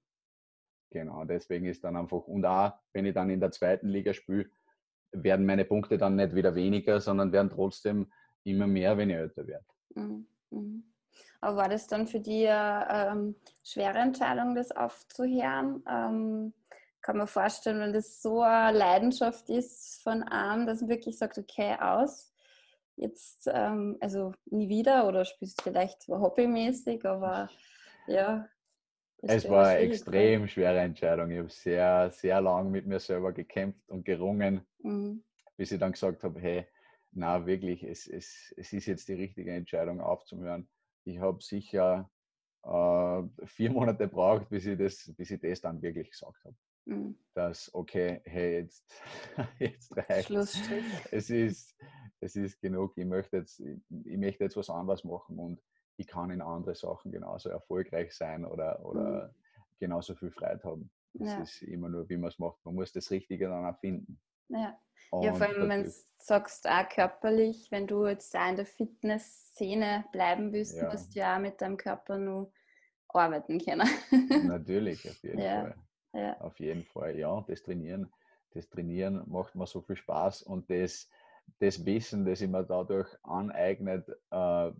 Genau, 0.91 1.25
deswegen 1.25 1.65
ist 1.65 1.83
dann 1.83 1.95
einfach, 1.95 2.27
und 2.27 2.45
auch 2.45 2.73
wenn 2.91 3.05
ich 3.05 3.15
dann 3.15 3.31
in 3.31 3.39
der 3.39 3.49
zweiten 3.49 3.87
Liga 3.87 4.13
spiele, 4.13 4.51
werden 5.13 5.45
meine 5.45 5.65
Punkte 5.65 5.97
dann 5.97 6.15
nicht 6.15 6.35
wieder 6.35 6.55
weniger, 6.55 6.99
sondern 6.99 7.31
werden 7.31 7.49
trotzdem 7.49 8.11
immer 8.43 8.67
mehr, 8.67 8.97
wenn 8.97 9.09
ich 9.09 9.15
älter 9.15 9.47
werde. 9.47 9.65
Mhm. 9.95 10.27
Mhm. 10.49 10.83
Aber 11.41 11.57
war 11.57 11.69
das 11.69 11.87
dann 11.87 12.07
für 12.07 12.19
dich 12.19 12.49
eine 12.49 13.11
ähm, 13.11 13.35
schwere 13.63 13.97
Entscheidung, 13.97 14.55
das 14.55 14.71
aufzuhören? 14.71 15.83
Ähm, 15.89 16.53
kann 17.01 17.17
man 17.17 17.27
vorstellen, 17.27 17.81
wenn 17.81 17.93
das 17.93 18.21
so 18.21 18.41
eine 18.41 18.77
Leidenschaft 18.77 19.49
ist 19.49 20.01
von 20.03 20.23
einem, 20.23 20.65
dass 20.65 20.79
man 20.79 20.89
wirklich 20.89 21.17
sagt, 21.17 21.37
okay, 21.37 21.75
aus, 21.79 22.33
jetzt, 22.95 23.49
ähm, 23.51 23.97
also 23.99 24.33
nie 24.45 24.69
wieder 24.69 25.07
oder 25.07 25.25
spielst 25.25 25.59
du 25.59 25.63
vielleicht 25.63 26.07
hobbymäßig, 26.07 27.05
aber 27.05 27.49
ja. 28.07 28.47
Es 29.25 29.49
war 29.49 29.67
eine 29.67 29.79
extrem 29.79 30.47
schwere 30.47 30.79
Entscheidung. 30.79 31.31
Ich 31.31 31.39
habe 31.39 31.49
sehr, 31.49 32.11
sehr 32.11 32.41
lange 32.41 32.69
mit 32.69 32.85
mir 32.85 32.99
selber 32.99 33.31
gekämpft 33.31 33.89
und 33.89 34.05
gerungen, 34.05 34.61
mhm. 34.79 35.23
bis 35.55 35.71
ich 35.71 35.79
dann 35.79 35.93
gesagt 35.93 36.23
habe, 36.23 36.39
hey, 36.39 36.67
na 37.11 37.45
wirklich, 37.45 37.83
es, 37.83 38.07
es, 38.07 38.53
es 38.57 38.73
ist 38.73 38.85
jetzt 38.87 39.07
die 39.07 39.13
richtige 39.13 39.53
Entscheidung 39.53 40.01
aufzuhören. 40.01 40.67
Ich 41.05 41.19
habe 41.19 41.41
sicher 41.41 42.09
äh, 42.63 43.23
vier 43.45 43.71
Monate 43.71 44.09
gebraucht, 44.09 44.49
bis 44.49 44.65
ich, 44.65 44.77
das, 44.77 45.13
bis 45.15 45.31
ich 45.31 45.39
das 45.39 45.61
dann 45.61 45.81
wirklich 45.81 46.11
gesagt 46.11 46.43
habe. 46.43 46.55
Mhm. 46.85 47.17
Dass, 47.33 47.73
okay, 47.73 48.21
hey, 48.25 48.59
jetzt, 48.61 48.91
jetzt 49.59 49.95
reicht 49.95 50.31
es. 50.31 50.59
Ist, 51.11 51.75
es 52.19 52.35
ist 52.35 52.59
genug, 52.59 52.97
ich 52.97 53.05
möchte, 53.05 53.37
jetzt, 53.37 53.59
ich 53.59 54.17
möchte 54.17 54.43
jetzt 54.43 54.57
was 54.57 54.69
anderes 54.69 55.03
machen 55.03 55.39
und 55.39 55.61
ich 56.03 56.07
kann 56.07 56.31
in 56.31 56.41
andere 56.41 56.75
Sachen 56.75 57.11
genauso 57.11 57.49
erfolgreich 57.49 58.13
sein 58.13 58.45
oder, 58.45 58.83
oder 58.85 59.27
mhm. 59.27 59.29
genauso 59.79 60.15
viel 60.15 60.31
Freude 60.31 60.61
haben. 60.63 60.89
Es 61.13 61.31
ja. 61.31 61.41
ist 61.41 61.61
immer 61.61 61.89
nur, 61.89 62.09
wie 62.09 62.17
man 62.17 62.29
es 62.29 62.39
macht. 62.39 62.63
Man 62.65 62.75
muss 62.75 62.91
das 62.91 63.09
Richtige 63.11 63.47
dann 63.47 63.65
auch 63.65 63.77
finden. 63.79 64.19
Ja. 64.49 64.77
ja, 65.21 65.33
vor 65.33 65.47
allem, 65.47 65.69
wenn 65.69 65.83
du 65.83 65.91
sagst, 66.17 66.67
auch 66.67 66.89
körperlich, 66.89 67.71
wenn 67.71 67.87
du 67.87 68.07
jetzt 68.07 68.35
auch 68.35 68.49
in 68.49 68.55
der 68.55 68.65
Fitnessszene 68.65 70.05
bleiben 70.11 70.51
willst, 70.51 70.77
ja. 70.77 70.91
musst 70.91 71.15
du 71.15 71.19
ja 71.19 71.35
auch 71.35 71.39
mit 71.39 71.61
deinem 71.61 71.77
Körper 71.77 72.17
nur 72.17 72.51
arbeiten 73.09 73.59
können. 73.59 73.87
Natürlich, 74.47 75.09
auf 75.09 75.17
jeden 75.23 75.39
ja. 75.39 75.61
Fall. 75.61 75.75
Ja. 76.13 76.41
Auf 76.41 76.59
jeden 76.59 76.83
Fall, 76.83 77.17
ja. 77.17 77.43
Das 77.47 77.63
Trainieren, 77.63 78.11
das 78.51 78.69
Trainieren 78.69 79.23
macht 79.27 79.55
mir 79.55 79.65
so 79.65 79.81
viel 79.81 79.95
Spaß 79.95 80.43
und 80.43 80.69
das, 80.69 81.09
das 81.59 81.85
Wissen, 81.85 82.25
das 82.25 82.41
ich 82.41 82.49
mir 82.49 82.63
dadurch 82.63 83.09
aneignet, 83.23 84.09
äh, 84.31 84.71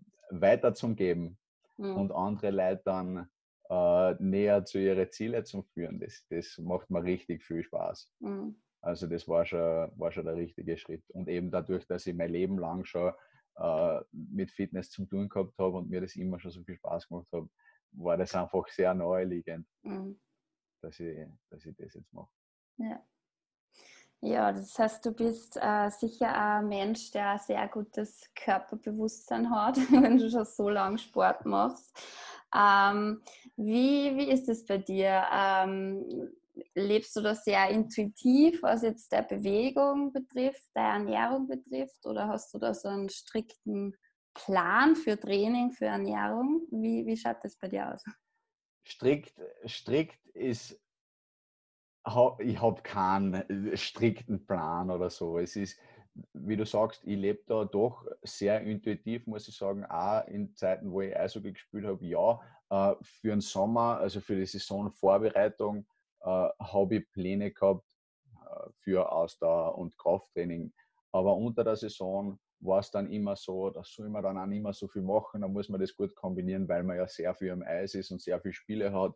weiterzugeben 0.41 1.37
mhm. 1.77 1.95
und 1.95 2.11
andere 2.11 2.51
Leute 2.51 2.81
dann 2.85 3.29
äh, 3.69 4.15
näher 4.19 4.65
zu 4.65 4.79
ihren 4.79 5.09
Zielen 5.11 5.45
zu 5.45 5.63
führen, 5.73 5.99
das, 5.99 6.25
das 6.29 6.57
macht 6.57 6.89
mir 6.89 7.03
richtig 7.03 7.43
viel 7.43 7.63
Spaß. 7.63 8.11
Mhm. 8.19 8.55
Also 8.81 9.07
das 9.07 9.27
war 9.27 9.45
schon, 9.45 9.91
war 9.97 10.11
schon 10.11 10.25
der 10.25 10.35
richtige 10.35 10.77
Schritt. 10.77 11.09
Und 11.11 11.29
eben 11.29 11.49
dadurch, 11.49 11.87
dass 11.87 12.05
ich 12.05 12.15
mein 12.15 12.31
Leben 12.31 12.57
lang 12.57 12.83
schon 12.83 13.13
äh, 13.55 14.01
mit 14.11 14.51
Fitness 14.51 14.89
zu 14.89 15.05
tun 15.05 15.29
gehabt 15.29 15.57
habe 15.57 15.77
und 15.77 15.89
mir 15.89 16.01
das 16.01 16.15
immer 16.15 16.39
schon 16.39 16.51
so 16.51 16.63
viel 16.63 16.75
Spaß 16.75 17.07
gemacht 17.07 17.27
habe, 17.31 17.49
war 17.93 18.17
das 18.17 18.35
einfach 18.35 18.67
sehr 18.67 18.93
naheliegend, 18.93 19.67
mhm. 19.83 20.19
dass, 20.81 20.99
ich, 20.99 21.27
dass 21.49 21.65
ich 21.65 21.75
das 21.77 21.93
jetzt 21.93 22.11
mache. 22.11 22.31
Ja. 22.77 23.01
Ja, 24.25 24.53
das 24.53 24.79
heißt, 24.79 25.05
du 25.05 25.11
bist 25.11 25.57
äh, 25.61 25.89
sicher 25.89 26.33
ein 26.33 26.69
Mensch, 26.69 27.11
der 27.11 27.31
ein 27.31 27.39
sehr 27.39 27.67
gutes 27.67 28.29
Körperbewusstsein 28.33 29.49
hat, 29.49 29.75
wenn 29.91 30.17
du 30.17 30.29
schon 30.29 30.45
so 30.45 30.69
lange 30.69 30.97
Sport 30.97 31.45
machst. 31.45 31.91
Ähm, 32.55 33.21
wie, 33.57 34.15
wie 34.15 34.31
ist 34.31 34.47
es 34.47 34.65
bei 34.65 34.77
dir? 34.77 35.25
Ähm, 35.29 36.31
lebst 36.73 37.13
du 37.17 37.21
das 37.21 37.43
sehr 37.43 37.67
intuitiv, 37.67 38.63
was 38.63 38.83
jetzt 38.83 39.11
der 39.11 39.23
Bewegung 39.23 40.13
betrifft, 40.13 40.69
der 40.73 40.83
Ernährung 40.83 41.45
betrifft, 41.45 42.05
oder 42.05 42.29
hast 42.29 42.53
du 42.53 42.59
da 42.59 42.73
so 42.73 42.87
einen 42.87 43.09
strikten 43.09 43.93
Plan 44.33 44.95
für 44.95 45.19
Training, 45.19 45.73
für 45.73 45.87
Ernährung? 45.87 46.61
Wie, 46.71 47.05
wie 47.05 47.17
schaut 47.17 47.43
das 47.43 47.57
bei 47.57 47.67
dir 47.67 47.93
aus? 47.93 48.01
Strikt, 48.85 49.33
strikt 49.67 50.25
ist, 50.27 50.79
ich 52.39 52.61
habe 52.61 52.81
keinen 52.81 53.33
äh, 53.33 53.77
strikten 53.77 54.45
Plan 54.45 54.89
oder 54.89 55.09
so. 55.09 55.37
Es 55.37 55.55
ist, 55.55 55.79
wie 56.33 56.57
du 56.57 56.65
sagst, 56.65 57.03
ich 57.05 57.17
lebe 57.17 57.43
da 57.47 57.65
doch 57.65 58.05
sehr 58.21 58.61
intuitiv, 58.61 59.25
muss 59.27 59.47
ich 59.47 59.55
sagen, 59.55 59.85
auch 59.85 60.27
in 60.27 60.53
Zeiten, 60.55 60.91
wo 60.91 61.01
ich 61.01 61.15
Eishockey 61.15 61.53
gespielt 61.53 61.85
habe, 61.85 62.05
ja, 62.05 62.39
äh, 62.69 62.95
für 63.01 63.29
den 63.29 63.41
Sommer, 63.41 63.97
also 63.99 64.19
für 64.19 64.35
die 64.35 64.45
Saisonvorbereitung, 64.45 65.85
äh, 66.21 66.25
habe 66.59 66.95
ich 66.95 67.11
Pläne 67.11 67.51
gehabt 67.51 67.85
für 68.79 69.11
Ausdauer 69.11 69.77
und 69.77 69.97
Krafttraining. 69.97 70.71
Aber 71.11 71.35
unter 71.35 71.63
der 71.63 71.75
Saison 71.75 72.39
war 72.59 72.79
es 72.79 72.91
dann 72.91 73.11
immer 73.11 73.35
so, 73.35 73.69
da 73.69 73.83
soll 73.83 74.09
man 74.09 74.23
dann 74.23 74.37
auch 74.37 74.45
nicht 74.45 74.63
mehr 74.63 74.73
so 74.73 74.87
viel 74.87 75.01
machen, 75.01 75.41
da 75.41 75.47
muss 75.47 75.69
man 75.69 75.81
das 75.81 75.95
gut 75.95 76.15
kombinieren, 76.15 76.67
weil 76.67 76.83
man 76.83 76.97
ja 76.97 77.07
sehr 77.07 77.33
viel 77.35 77.51
am 77.51 77.61
Eis 77.63 77.93
ist 77.95 78.11
und 78.11 78.21
sehr 78.21 78.39
viele 78.39 78.53
Spiele 78.53 78.93
hat. 78.93 79.13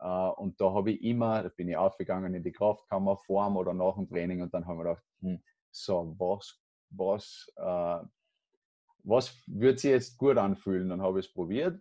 Und 0.00 0.60
da 0.60 0.72
habe 0.72 0.92
ich 0.92 1.02
immer, 1.02 1.42
da 1.42 1.50
bin 1.50 1.68
ich 1.68 1.76
aufgegangen 1.76 2.34
in 2.34 2.42
die 2.42 2.52
Kraftkammer, 2.52 3.18
vorm 3.18 3.56
oder 3.56 3.74
nach 3.74 3.96
dem 3.96 4.08
Training 4.08 4.40
und 4.40 4.54
dann 4.54 4.66
haben 4.66 4.78
wir 4.78 4.84
gedacht, 4.84 5.04
hm, 5.20 5.42
so, 5.70 6.14
was, 6.18 6.58
was, 6.88 7.52
äh, 7.56 7.98
was 9.04 9.42
wird 9.46 9.78
sich 9.78 9.90
jetzt 9.90 10.18
gut 10.18 10.38
anfühlen? 10.38 10.88
Dann 10.88 11.02
habe 11.02 11.20
ich 11.20 11.26
es 11.26 11.32
probiert. 11.32 11.80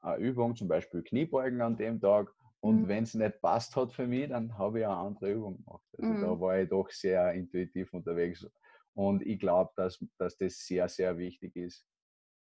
Eine 0.00 0.18
Übung, 0.18 0.56
zum 0.56 0.68
Beispiel 0.68 1.02
Kniebeugen 1.02 1.60
an 1.60 1.76
dem 1.76 2.00
Tag. 2.00 2.32
Und 2.60 2.82
mhm. 2.82 2.88
wenn 2.88 3.04
es 3.04 3.14
nicht 3.14 3.40
passt 3.40 3.76
hat 3.76 3.92
für 3.92 4.06
mich, 4.06 4.28
dann 4.28 4.56
habe 4.58 4.80
ich 4.80 4.86
eine 4.86 4.96
andere 4.96 5.32
Übung 5.32 5.56
gemacht. 5.58 5.86
Also 5.98 6.10
mhm. 6.10 6.20
da 6.20 6.40
war 6.40 6.58
ich 6.58 6.68
doch 6.68 6.90
sehr 6.90 7.32
intuitiv 7.32 7.92
unterwegs. 7.92 8.46
Und 8.94 9.22
ich 9.22 9.38
glaube, 9.38 9.72
dass, 9.76 10.04
dass 10.18 10.36
das 10.36 10.58
sehr, 10.66 10.88
sehr 10.88 11.18
wichtig 11.18 11.54
ist 11.54 11.86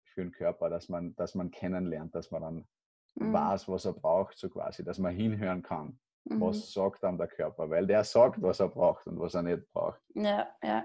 für 0.04 0.22
den 0.22 0.32
Körper, 0.32 0.70
dass 0.70 0.88
man, 0.88 1.14
dass 1.16 1.34
man 1.34 1.50
kennenlernt, 1.50 2.14
dass 2.14 2.30
man 2.30 2.42
dann 2.42 2.68
mhm. 3.16 3.32
weiß, 3.32 3.68
was 3.68 3.84
er 3.84 3.92
braucht, 3.92 4.38
so 4.38 4.48
quasi, 4.48 4.84
dass 4.84 4.98
man 4.98 5.14
hinhören 5.14 5.62
kann 5.62 5.98
mhm. 6.28 6.40
was 6.40 6.72
sagt 6.72 7.02
dann 7.02 7.18
der 7.18 7.28
Körper, 7.28 7.68
weil 7.70 7.86
der 7.86 8.04
sagt, 8.04 8.40
was 8.42 8.60
er 8.60 8.68
braucht 8.68 9.06
und 9.06 9.18
was 9.18 9.34
er 9.34 9.42
nicht 9.42 9.70
braucht. 9.72 10.00
Ja, 10.14 10.48
ja. 10.62 10.84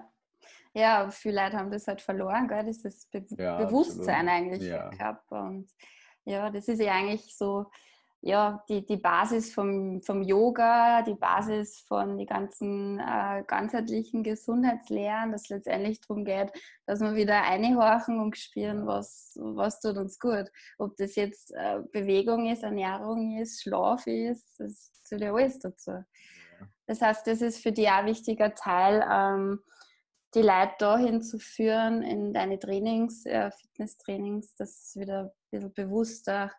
Ja, 0.74 1.10
viele 1.12 1.44
Leute 1.44 1.58
haben 1.58 1.70
das 1.70 1.86
halt 1.86 2.02
verloren, 2.02 2.48
gell? 2.48 2.64
dieses 2.64 3.06
Be 3.08 3.26
ja, 3.38 3.58
Bewusstsein 3.58 4.30
absolut. 4.30 4.52
eigentlich 4.52 4.70
ja. 4.70 4.90
den 4.90 4.98
Körper. 4.98 5.44
Und 5.44 5.70
ja, 6.24 6.50
das 6.50 6.68
ist 6.70 6.80
ja 6.80 6.94
eigentlich 6.94 7.36
so, 7.36 7.66
ja, 8.24 8.64
die, 8.70 8.86
die 8.86 8.98
Basis 8.98 9.52
vom, 9.52 10.02
vom 10.04 10.22
Yoga, 10.22 11.02
die 11.02 11.16
Basis 11.16 11.80
von 11.88 12.18
den 12.18 12.28
ganzen 12.28 13.00
äh, 13.00 13.44
ganzheitlichen 13.48 14.22
Gesundheitslehren, 14.22 15.32
dass 15.32 15.44
es 15.44 15.50
letztendlich 15.50 16.02
darum 16.02 16.24
geht, 16.24 16.52
dass 16.86 17.00
wir 17.00 17.16
wieder 17.16 17.42
einhorchen 17.42 18.20
und 18.20 18.38
spüren, 18.38 18.86
was, 18.86 19.40
was 19.42 19.80
tut 19.82 19.98
uns 19.98 20.20
gut. 20.20 20.52
Ob 20.78 20.96
das 20.98 21.16
jetzt 21.16 21.52
äh, 21.56 21.80
Bewegung 21.92 22.48
ist, 22.48 22.62
Ernährung 22.62 23.40
ist, 23.40 23.64
Schlaf 23.64 24.06
ist, 24.06 24.60
das 24.60 24.92
zählt 25.04 25.22
ja 25.22 25.34
alles 25.34 25.58
dazu. 25.58 26.04
Das 26.86 27.02
heißt, 27.02 27.26
das 27.26 27.42
ist 27.42 27.64
für 27.64 27.72
dich 27.72 27.88
auch 27.88 28.00
ein 28.00 28.06
wichtiger 28.06 28.54
Teil, 28.54 29.04
ähm, 29.12 29.62
die 30.36 30.44
Leute 30.44 30.76
dahin 30.78 31.24
zu 31.24 31.40
führen 31.40 32.04
in 32.04 32.34
deine 32.34 32.60
Trainings, 32.60 33.26
äh, 33.26 33.50
Fitnesstrainings, 33.50 34.54
dass 34.56 34.70
es 34.70 34.96
wieder 34.96 35.24
ein 35.24 35.32
bisschen 35.50 35.74
bewusster 35.74 36.52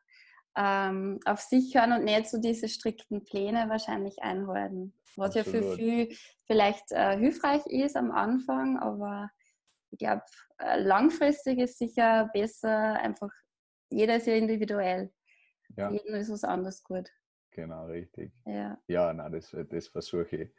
ähm, 0.57 1.21
auf 1.25 1.41
sich 1.41 1.75
hören 1.75 1.93
und 1.93 2.05
nicht 2.05 2.29
so 2.29 2.39
diese 2.39 2.69
strikten 2.69 3.25
Pläne 3.25 3.69
wahrscheinlich 3.69 4.23
einhalten. 4.23 4.95
Was 5.17 5.37
Absolut. 5.37 5.63
ja 5.63 5.71
für 5.71 5.77
viel 5.77 6.17
vielleicht 6.47 6.93
äh, 6.93 7.17
hilfreich 7.19 7.65
ist 7.67 7.97
am 7.97 8.11
Anfang, 8.11 8.79
aber 8.79 9.31
ich 9.91 9.99
glaube, 9.99 10.23
äh, 10.59 10.81
langfristig 10.81 11.59
ist 11.59 11.79
sicher 11.79 12.31
besser, 12.33 12.95
einfach, 13.01 13.31
jeder 13.91 14.17
ist 14.17 14.27
ja 14.27 14.35
individuell. 14.35 15.13
Ja. 15.77 15.91
Jedem 15.91 16.15
ist 16.15 16.31
was 16.31 16.45
anderes 16.45 16.83
gut. 16.83 17.11
Genau, 17.51 17.87
richtig. 17.87 18.33
Ja, 18.47 18.79
ja 18.89 19.13
nein, 19.13 19.33
das, 19.33 19.55
das 19.69 19.89
versuche 19.89 20.37
ich 20.37 20.51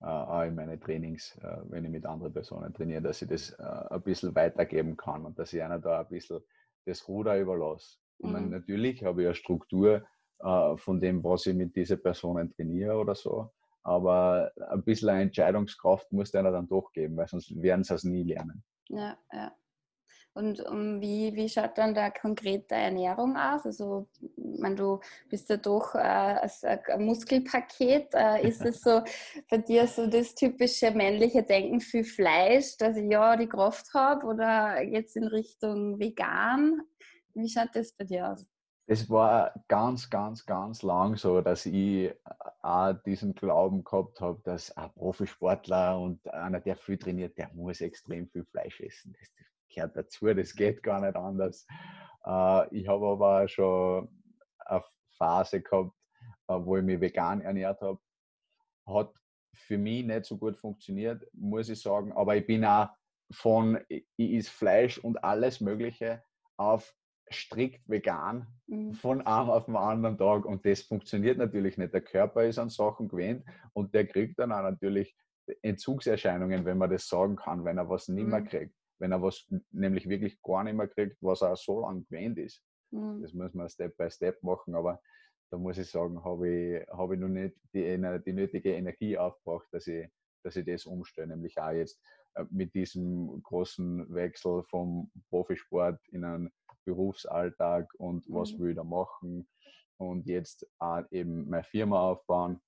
äh, 0.00 0.06
auch 0.06 0.42
in 0.42 0.54
meine 0.54 0.78
Trainings, 0.78 1.36
äh, 1.42 1.58
wenn 1.64 1.84
ich 1.84 1.90
mit 1.90 2.06
anderen 2.06 2.32
Personen 2.32 2.72
trainiere, 2.72 3.02
dass 3.02 3.22
ich 3.22 3.28
das 3.28 3.50
äh, 3.50 3.62
ein 3.62 4.02
bisschen 4.02 4.34
weitergeben 4.34 4.96
kann 4.96 5.24
und 5.24 5.38
dass 5.38 5.52
ich 5.52 5.62
einer 5.62 5.78
da 5.78 6.00
ein 6.00 6.08
bisschen 6.08 6.40
das 6.84 7.06
Ruder 7.08 7.38
überlasse. 7.38 7.98
Ich 8.18 8.26
meine, 8.26 8.46
mhm. 8.46 8.52
natürlich 8.52 9.04
habe 9.04 9.22
ich 9.22 9.28
eine 9.28 9.34
Struktur 9.34 10.06
äh, 10.40 10.76
von 10.76 11.00
dem, 11.00 11.22
was 11.24 11.46
ich 11.46 11.54
mit 11.54 11.74
diesen 11.76 12.02
Personen 12.02 12.50
trainiere 12.50 12.96
oder 12.96 13.14
so. 13.14 13.50
Aber 13.82 14.50
ein 14.70 14.82
bisschen 14.82 15.10
Entscheidungskraft 15.10 16.10
muss 16.12 16.34
einer 16.34 16.50
dann 16.50 16.68
doch 16.68 16.92
geben, 16.92 17.16
weil 17.16 17.28
sonst 17.28 17.54
werden 17.62 17.84
sie 17.84 17.94
es 17.94 18.04
nie 18.04 18.24
lernen. 18.24 18.64
Ja, 18.88 19.16
ja. 19.32 19.52
Und 20.36 20.60
um, 20.66 21.00
wie, 21.00 21.34
wie 21.34 21.48
schaut 21.48 21.78
dann 21.78 21.94
da 21.94 22.10
konkrete 22.10 22.74
Ernährung 22.74 23.38
aus? 23.38 23.64
Also, 23.64 24.06
man, 24.36 24.76
du 24.76 25.00
bist 25.30 25.48
ja 25.48 25.56
doch 25.56 25.94
äh, 25.94 25.98
ein 25.98 27.06
Muskelpaket. 27.06 28.08
Äh, 28.12 28.46
ist 28.46 28.60
es 28.60 28.82
so 28.82 29.00
bei 29.50 29.56
dir 29.56 29.86
so 29.86 30.06
das 30.06 30.34
typische 30.34 30.90
männliche 30.90 31.42
Denken 31.42 31.80
für 31.80 32.04
Fleisch, 32.04 32.76
dass 32.76 32.98
ich 32.98 33.10
ja 33.10 33.34
die 33.36 33.48
Kraft 33.48 33.94
habe 33.94 34.26
oder 34.26 34.82
jetzt 34.82 35.16
in 35.16 35.24
Richtung 35.24 35.98
vegan? 35.98 36.82
Wie 37.36 37.48
schaut 37.48 37.68
das 37.74 37.92
bei 37.92 38.04
dir 38.04 38.32
aus? 38.32 38.48
Es 38.88 39.10
war 39.10 39.52
ganz, 39.68 40.08
ganz, 40.08 40.46
ganz 40.46 40.82
lang 40.82 41.16
so, 41.16 41.42
dass 41.42 41.66
ich 41.66 42.14
auch 42.62 42.94
diesen 43.04 43.34
Glauben 43.34 43.84
gehabt 43.84 44.20
habe, 44.20 44.40
dass 44.44 44.74
ein 44.76 44.90
Profisportler 44.94 45.98
und 45.98 46.26
einer, 46.32 46.60
der 46.60 46.76
viel 46.76 46.96
trainiert, 46.96 47.36
der 47.36 47.52
muss 47.52 47.80
extrem 47.82 48.28
viel 48.28 48.44
Fleisch 48.46 48.80
essen. 48.80 49.14
Das 49.18 49.28
gehört 49.68 49.96
dazu, 49.96 50.32
das 50.32 50.54
geht 50.54 50.82
gar 50.82 51.00
nicht 51.00 51.16
anders. 51.16 51.66
Äh, 52.24 52.78
ich 52.78 52.88
habe 52.88 53.06
aber 53.06 53.48
schon 53.48 54.08
eine 54.64 54.84
Phase 55.18 55.60
gehabt, 55.60 55.92
äh, 56.48 56.54
wo 56.54 56.78
ich 56.78 56.84
mich 56.84 57.00
vegan 57.00 57.42
ernährt 57.42 57.82
habe. 57.82 57.98
Hat 58.86 59.12
für 59.52 59.76
mich 59.76 60.06
nicht 60.06 60.24
so 60.24 60.38
gut 60.38 60.56
funktioniert, 60.56 61.22
muss 61.34 61.68
ich 61.68 61.82
sagen. 61.82 62.12
Aber 62.12 62.36
ich 62.36 62.46
bin 62.46 62.64
auch 62.64 62.88
von, 63.32 63.78
ich 63.88 64.06
is 64.16 64.48
Fleisch 64.48 64.96
und 64.96 65.22
alles 65.22 65.60
Mögliche 65.60 66.22
auf 66.56 66.94
strikt 67.32 67.88
vegan 67.88 68.46
mhm. 68.66 68.94
von 68.94 69.20
einem 69.22 69.50
auf 69.50 69.66
den 69.66 69.76
anderen 69.76 70.18
Tag 70.18 70.44
und 70.44 70.64
das 70.64 70.82
funktioniert 70.82 71.38
natürlich 71.38 71.76
nicht. 71.76 71.92
Der 71.92 72.00
Körper 72.00 72.44
ist 72.44 72.58
an 72.58 72.70
Sachen 72.70 73.08
gewöhnt 73.08 73.44
und 73.72 73.94
der 73.94 74.06
kriegt 74.06 74.38
dann 74.38 74.52
auch 74.52 74.62
natürlich 74.62 75.16
Entzugserscheinungen, 75.62 76.64
wenn 76.64 76.78
man 76.78 76.90
das 76.90 77.08
sagen 77.08 77.36
kann, 77.36 77.64
wenn 77.64 77.78
er 77.78 77.88
was 77.88 78.08
nicht 78.08 78.26
mehr 78.26 78.40
mhm. 78.40 78.46
kriegt. 78.46 78.74
Wenn 78.98 79.12
er 79.12 79.22
was 79.22 79.46
nämlich 79.70 80.08
wirklich 80.08 80.40
gar 80.42 80.64
nicht 80.64 80.74
mehr 80.74 80.88
kriegt, 80.88 81.16
was 81.20 81.42
er 81.42 81.56
so 81.56 81.80
lange 81.80 82.02
gewöhnt 82.04 82.38
ist. 82.38 82.62
Mhm. 82.92 83.22
Das 83.22 83.32
muss 83.34 83.54
man 83.54 83.68
Step 83.68 83.96
by 83.96 84.10
Step 84.10 84.42
machen, 84.42 84.74
aber 84.74 85.00
da 85.50 85.58
muss 85.58 85.78
ich 85.78 85.90
sagen, 85.90 86.24
habe 86.24 86.48
ich, 86.48 86.88
hab 86.88 87.12
ich 87.12 87.18
noch 87.18 87.28
nicht 87.28 87.56
die, 87.72 88.22
die 88.26 88.32
nötige 88.32 88.74
Energie 88.74 89.16
aufgebracht, 89.16 89.68
dass 89.72 89.86
ich, 89.86 90.08
dass 90.42 90.56
ich 90.56 90.64
das 90.64 90.86
umstelle. 90.86 91.28
Nämlich 91.28 91.58
auch 91.58 91.70
jetzt 91.70 92.00
äh, 92.34 92.44
mit 92.50 92.74
diesem 92.74 93.42
großen 93.42 94.12
Wechsel 94.12 94.64
vom 94.64 95.10
Profisport 95.28 96.00
in 96.08 96.24
einen 96.24 96.50
Berufsalltag 96.86 97.92
und 97.98 98.24
was 98.28 98.52
mhm. 98.52 98.58
will 98.60 98.70
ich 98.70 98.76
da 98.76 98.84
machen 98.84 99.46
und 99.98 100.26
jetzt 100.26 100.66
auch 100.78 101.02
eben 101.10 101.48
meine 101.48 101.64
Firma 101.64 102.00
aufbauen. 102.00 102.60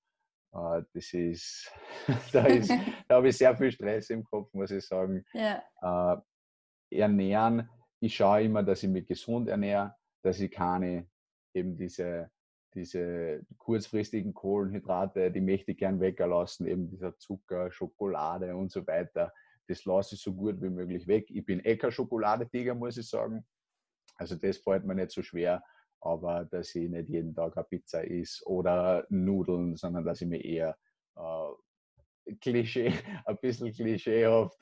Äh, 0.52 0.82
das 0.92 1.12
ist, 1.12 1.72
da, 2.32 2.44
ist, 2.44 2.70
da 3.08 3.16
habe 3.16 3.28
ich 3.28 3.36
sehr 3.36 3.56
viel 3.56 3.72
Stress 3.72 4.10
im 4.10 4.24
Kopf, 4.24 4.52
muss 4.52 4.70
ich 4.70 4.86
sagen. 4.86 5.24
Ja. 5.32 5.62
Äh, 5.80 6.98
ernähren, 7.00 7.68
ich 8.00 8.14
schaue 8.14 8.42
immer, 8.42 8.62
dass 8.62 8.82
ich 8.82 8.88
mich 8.88 9.06
gesund 9.06 9.48
ernähre, 9.48 9.94
dass 10.22 10.40
ich 10.40 10.50
keine 10.50 11.08
eben 11.54 11.76
diese, 11.76 12.30
diese 12.74 13.42
kurzfristigen 13.58 14.34
Kohlenhydrate, 14.34 15.30
die 15.30 15.40
möchte 15.40 15.72
ich 15.72 15.78
gern 15.78 16.00
weglassen, 16.00 16.66
eben 16.66 16.88
dieser 16.88 17.16
Zucker, 17.18 17.70
Schokolade 17.70 18.54
und 18.54 18.70
so 18.70 18.86
weiter. 18.86 19.32
Das 19.66 19.84
lasse 19.84 20.14
ich 20.14 20.22
so 20.22 20.32
gut 20.32 20.62
wie 20.62 20.70
möglich 20.70 21.06
weg. 21.06 21.26
Ich 21.30 21.44
bin 21.44 21.60
eh 21.64 21.76
kein 21.76 21.90
Schokoladetiger, 21.90 22.74
muss 22.74 22.96
ich 22.96 23.08
sagen. 23.08 23.44
Also 24.18 24.36
das 24.36 24.58
fällt 24.58 24.84
mir 24.84 24.94
nicht 24.94 25.12
so 25.12 25.22
schwer, 25.22 25.62
aber 26.00 26.44
dass 26.44 26.74
ich 26.74 26.88
nicht 26.88 27.08
jeden 27.08 27.34
Tag 27.34 27.56
eine 27.56 27.64
Pizza 27.64 28.04
isst 28.04 28.44
oder 28.46 29.06
Nudeln, 29.08 29.76
sondern 29.76 30.04
dass 30.04 30.20
ich 30.20 30.28
mir 30.28 30.44
eher 30.44 30.76
äh, 31.16 32.34
Klischee, 32.40 32.92
ein 33.24 33.38
bisschen 33.40 33.72
klischeehaft 33.72 34.58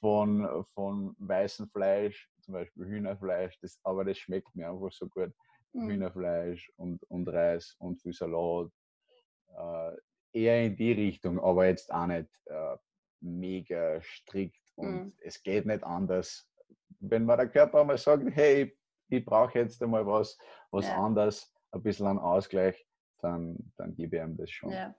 von, 0.00 0.64
von 0.74 1.14
weißem 1.18 1.68
Fleisch, 1.68 2.30
zum 2.40 2.54
Beispiel 2.54 2.86
Hühnerfleisch, 2.86 3.58
das, 3.60 3.78
aber 3.82 4.04
das 4.04 4.18
schmeckt 4.18 4.54
mir 4.54 4.70
einfach 4.70 4.92
so 4.92 5.08
gut. 5.08 5.32
Mhm. 5.72 5.90
Hühnerfleisch 5.90 6.72
und, 6.76 7.02
und 7.10 7.28
Reis 7.28 7.74
und 7.78 8.00
viel 8.00 8.12
Salat. 8.12 8.70
Äh, 9.56 9.96
eher 10.32 10.64
in 10.64 10.76
die 10.76 10.92
Richtung, 10.92 11.38
aber 11.40 11.66
jetzt 11.66 11.92
auch 11.92 12.06
nicht 12.06 12.28
äh, 12.46 12.76
mega 13.20 14.00
strikt 14.02 14.60
und 14.74 14.92
mhm. 14.92 15.12
es 15.22 15.42
geht 15.42 15.66
nicht 15.66 15.84
anders. 15.84 16.50
Wenn 17.00 17.24
man 17.24 17.38
der 17.38 17.48
Körper 17.48 17.84
mal 17.84 17.98
sagt, 17.98 18.24
hey, 18.34 18.76
ich 19.08 19.24
brauche 19.24 19.58
jetzt 19.58 19.82
einmal 19.82 20.06
was, 20.06 20.38
was 20.70 20.86
ja. 20.86 20.96
anderes, 21.02 21.52
ein 21.72 21.82
bisschen 21.82 22.06
einen 22.06 22.18
Ausgleich, 22.18 22.86
dann, 23.18 23.72
dann 23.76 23.94
gebe 23.94 24.16
ich 24.16 24.22
ihm 24.22 24.36
das 24.36 24.50
schon. 24.50 24.70
Ja, 24.70 24.94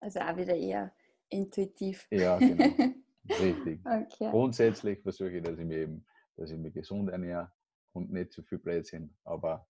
also 0.00 0.20
auch 0.20 0.36
wieder 0.36 0.54
eher 0.54 0.92
intuitiv. 1.28 2.06
Ja, 2.10 2.38
genau. 2.38 2.64
Richtig. 3.28 3.80
Okay. 3.84 4.30
Grundsätzlich 4.30 5.02
versuche 5.02 5.38
ich, 5.38 5.42
dass 5.42 5.58
ich 5.58 5.64
mich 5.64 5.78
eben, 5.78 6.06
dass 6.36 6.50
ich 6.50 6.58
mich 6.58 6.72
gesund 6.74 7.10
ernähre 7.10 7.50
und 7.92 8.12
nicht 8.12 8.32
zu 8.32 8.42
viel 8.42 8.58
Blödsinn. 8.58 9.14
Aber 9.24 9.66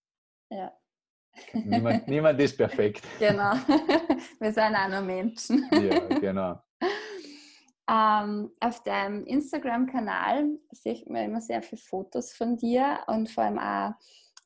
ja. 0.51 0.73
niemand, 1.53 2.07
niemand 2.07 2.41
ist 2.41 2.57
perfekt. 2.57 3.03
Genau. 3.19 3.53
Wir 4.41 4.53
sind 4.53 4.75
auch 4.75 4.89
nur 4.89 5.01
Menschen. 5.01 5.69
Ja, 5.73 6.07
genau. 6.19 6.63
Ähm, 7.89 8.51
auf 8.61 8.83
deinem 8.83 9.25
Instagram-Kanal 9.25 10.59
sieht 10.73 11.09
man 11.09 11.25
immer 11.25 11.41
sehr 11.41 11.63
viele 11.63 11.81
Fotos 11.81 12.33
von 12.33 12.57
dir 12.57 13.01
und 13.07 13.31
vor 13.31 13.45
allem 13.45 13.59
auch 13.59 13.95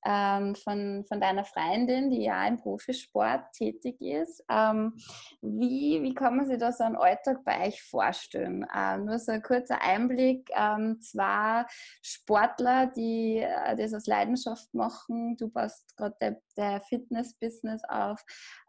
ähm, 0.04 0.54
von, 0.54 1.04
von 1.06 1.20
deiner 1.20 1.44
Freundin, 1.44 2.10
die 2.10 2.22
ja 2.24 2.46
im 2.46 2.56
Profisport 2.56 3.52
tätig 3.52 4.00
ist. 4.00 4.42
Ähm, 4.48 4.94
wie, 5.42 6.02
wie 6.02 6.14
kann 6.14 6.36
man 6.36 6.46
sich 6.46 6.58
da 6.58 6.72
so 6.72 6.84
einen 6.84 6.96
Alltag 6.96 7.44
bei 7.44 7.66
euch 7.66 7.82
vorstellen? 7.82 8.66
Ähm, 8.74 9.06
nur 9.06 9.18
so 9.18 9.32
ein 9.32 9.42
kurzer 9.42 9.80
Einblick. 9.82 10.48
Ähm, 10.54 11.00
zwei 11.00 11.64
Sportler, 12.02 12.86
die 12.86 13.38
äh, 13.38 13.76
das 13.76 13.94
aus 13.94 14.06
Leidenschaft 14.06 14.72
machen. 14.74 15.36
Du 15.36 15.48
baust 15.48 15.96
gerade 15.96 16.16
der, 16.20 16.40
der 16.56 16.80
Fitness-Business 16.82 17.82
auf. 17.88 18.24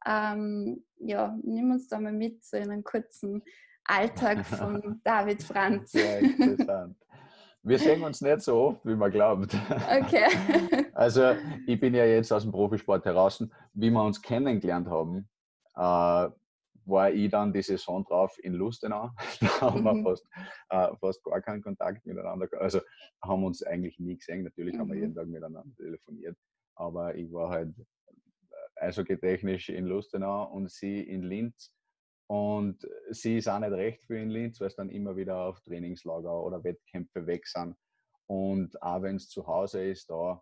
Ähm, 0.06 0.84
ja, 0.98 1.38
nimm 1.44 1.72
uns 1.72 1.88
da 1.88 2.00
mal 2.00 2.14
mit 2.14 2.44
so 2.44 2.58
in 2.58 2.72
einen 2.72 2.84
kurzen 2.84 3.44
Alltag 3.86 4.46
von 4.46 5.02
David 5.04 5.44
Franz. 5.44 5.92
Sehr 5.92 6.20
interessant. 6.20 6.96
Wir 7.64 7.78
sehen 7.78 8.04
uns 8.04 8.22
nicht 8.22 8.42
so 8.42 8.60
oft, 8.60 8.86
wie 8.86 8.96
man 8.96 9.12
glaubt. 9.12 9.54
Okay. 9.54 10.28
Also 10.94 11.36
ich 11.66 11.80
bin 11.80 11.96
ja 11.96 12.06
jetzt 12.06 12.32
aus 12.32 12.44
dem 12.44 12.52
Profisport 12.52 13.06
heraus. 13.06 13.44
Wie 13.74 13.90
wir 13.90 14.04
uns 14.04 14.22
kennengelernt 14.22 14.88
haben, 14.88 15.28
äh, 15.76 16.30
war 16.86 17.12
ich 17.12 17.32
dann 17.32 17.54
die 17.54 17.62
Saison 17.62 18.04
drauf 18.04 18.38
in 18.44 18.54
Lustenau. 18.54 19.10
Da 19.40 19.62
haben 19.62 19.82
mhm. 19.82 20.04
wir 20.04 20.04
fast, 20.04 20.28
äh, 20.70 20.96
fast 21.00 21.24
gar 21.24 21.42
keinen 21.42 21.62
Kontakt 21.62 22.06
miteinander. 22.06 22.48
Also 22.60 22.82
haben 23.24 23.44
uns 23.44 23.64
eigentlich 23.64 23.98
nie 24.00 24.18
gesehen. 24.18 24.44
Natürlich 24.44 24.76
mhm. 24.76 24.80
haben 24.80 24.90
wir 24.90 24.96
mhm. 24.96 25.02
jeden 25.02 25.16
Tag 25.16 25.28
miteinander 25.28 25.64
telefoniert. 25.78 26.38
Aber 26.76 27.16
ich 27.16 27.32
war 27.32 27.50
halt 27.50 27.74
äh, 27.78 28.86
eishockey-technisch 28.86 29.70
in 29.70 29.86
Lustenau 29.86 30.52
und 30.52 30.72
sie 30.72 31.02
in 31.02 31.24
Linz. 31.24 31.74
Und 32.32 32.88
sie 33.10 33.40
ist 33.40 33.50
auch 33.50 33.60
nicht 33.60 33.74
recht 33.74 34.06
für 34.06 34.18
in 34.18 34.30
Linz, 34.30 34.62
weil 34.62 34.70
es 34.70 34.76
dann 34.78 34.88
immer 34.88 35.18
wieder 35.18 35.36
auf 35.48 35.60
Trainingslager 35.64 36.42
oder 36.42 36.64
Wettkämpfe 36.64 37.28
weg 37.28 37.46
sind. 37.46 37.76
Und 38.26 38.82
auch 38.82 39.02
wenn 39.02 39.18
es 39.18 39.28
zu 39.28 39.46
Hause 39.48 39.84
ist, 39.84 40.10
da 40.10 40.42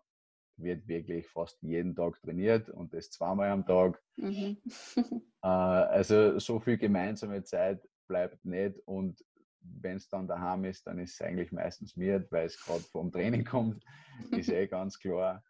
wird 0.56 0.86
wirklich 0.86 1.26
fast 1.26 1.60
jeden 1.62 1.96
Tag 1.96 2.22
trainiert 2.22 2.70
und 2.70 2.94
das 2.94 3.10
zweimal 3.10 3.50
am 3.50 3.66
Tag. 3.66 4.00
Mhm. 4.14 4.58
äh, 5.42 5.48
also 5.48 6.38
so 6.38 6.60
viel 6.60 6.78
gemeinsame 6.78 7.42
Zeit 7.42 7.84
bleibt 8.06 8.44
nicht 8.44 8.78
und 8.84 9.20
wenn 9.60 9.96
es 9.96 10.08
dann 10.08 10.28
daheim 10.28 10.66
ist, 10.66 10.86
dann 10.86 11.00
ist 11.00 11.14
es 11.14 11.20
eigentlich 11.26 11.50
meistens 11.50 11.96
mir, 11.96 12.24
weil 12.30 12.46
es 12.46 12.62
gerade 12.62 12.84
vom 12.84 13.10
Training 13.10 13.44
kommt, 13.44 13.84
ist 14.30 14.48
eh 14.48 14.68
ganz 14.68 14.96
klar. 14.96 15.42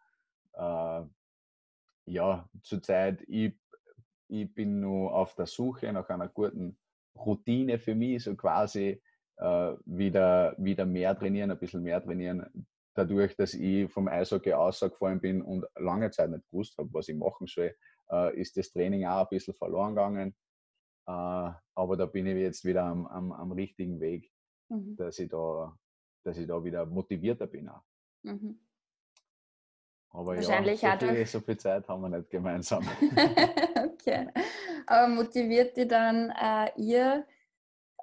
Äh, 0.54 1.02
ja, 2.06 2.48
zurzeit, 2.62 3.22
ich 3.28 3.59
ich 4.30 4.54
bin 4.54 4.80
nur 4.80 5.14
auf 5.14 5.34
der 5.34 5.46
Suche 5.46 5.92
nach 5.92 6.08
einer 6.08 6.28
guten 6.28 6.78
Routine 7.16 7.78
für 7.78 7.94
mich, 7.94 8.24
so 8.24 8.36
quasi 8.36 9.02
äh, 9.36 9.74
wieder, 9.84 10.54
wieder 10.58 10.86
mehr 10.86 11.18
trainieren, 11.18 11.50
ein 11.50 11.58
bisschen 11.58 11.82
mehr 11.82 12.02
trainieren. 12.02 12.66
Dadurch, 12.94 13.36
dass 13.36 13.54
ich 13.54 13.90
vom 13.90 14.08
Eishockey 14.08 14.52
ausgefallen 14.52 15.20
bin 15.20 15.42
und 15.42 15.66
lange 15.76 16.10
Zeit 16.10 16.30
nicht 16.30 16.48
gewusst 16.50 16.76
habe, 16.78 16.92
was 16.92 17.08
ich 17.08 17.16
machen 17.16 17.46
soll, 17.46 17.74
äh, 18.10 18.40
ist 18.40 18.56
das 18.56 18.70
Training 18.70 19.06
auch 19.06 19.22
ein 19.22 19.28
bisschen 19.30 19.54
verloren 19.54 19.94
gegangen. 19.94 20.34
Äh, 21.06 21.52
aber 21.74 21.96
da 21.96 22.06
bin 22.06 22.26
ich 22.26 22.36
jetzt 22.36 22.64
wieder 22.64 22.84
am, 22.84 23.06
am, 23.06 23.32
am 23.32 23.52
richtigen 23.52 24.00
Weg, 24.00 24.30
mhm. 24.68 24.96
dass, 24.96 25.18
ich 25.18 25.28
da, 25.28 25.76
dass 26.24 26.36
ich 26.38 26.46
da 26.46 26.62
wieder 26.62 26.86
motivierter 26.86 27.46
bin. 27.46 27.68
Auch. 27.68 27.82
Mhm. 28.22 28.60
Aber 30.12 30.34
Wahrscheinlich 30.34 30.82
ja, 30.82 30.98
so 30.98 31.06
viel, 31.06 31.26
so 31.26 31.40
viel 31.40 31.56
Zeit 31.56 31.88
haben 31.88 32.02
wir 32.02 32.08
nicht 32.08 32.30
gemeinsam. 32.30 32.82
okay. 34.00 34.28
Aber 34.86 35.08
motiviert 35.08 35.76
die 35.76 35.86
dann 35.86 36.30
äh, 36.30 36.70
ihr 36.76 37.24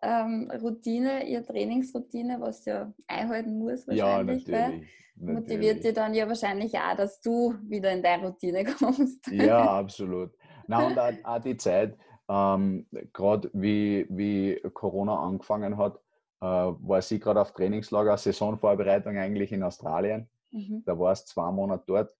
ähm, 0.01 0.51
Routine, 0.61 1.27
ihr 1.27 1.45
Trainingsroutine, 1.45 2.39
was 2.39 2.65
ja 2.65 2.93
einhalten 3.07 3.57
muss 3.57 3.87
wahrscheinlich? 3.87 4.47
Ja, 4.47 4.67
natürlich. 4.69 4.87
Motiviert 5.15 5.83
die 5.83 5.93
dann 5.93 6.13
ja 6.13 6.27
wahrscheinlich 6.27 6.77
auch, 6.77 6.95
dass 6.95 7.21
du 7.21 7.55
wieder 7.63 7.91
in 7.91 8.03
deine 8.03 8.27
Routine 8.27 8.63
kommst. 8.79 9.27
Ja, 9.31 9.79
absolut. 9.79 10.31
Na 10.67 10.85
und 10.85 10.99
auch, 10.99 11.13
auch 11.23 11.41
die 11.41 11.57
Zeit, 11.57 11.97
ähm, 12.29 12.85
gerade 13.13 13.49
wie, 13.53 14.05
wie 14.09 14.61
Corona 14.73 15.19
angefangen 15.19 15.77
hat, 15.77 15.99
äh, 16.41 16.45
war 16.45 17.01
sie 17.01 17.19
gerade 17.19 17.41
auf 17.41 17.53
Trainingslager, 17.53 18.17
Saisonvorbereitung 18.17 19.17
eigentlich 19.17 19.51
in 19.51 19.63
Australien. 19.63 20.29
Mhm. 20.51 20.83
Da 20.85 20.97
war 20.99 21.13
es 21.13 21.25
zwei 21.25 21.51
Monate 21.51 21.83
dort. 21.87 22.13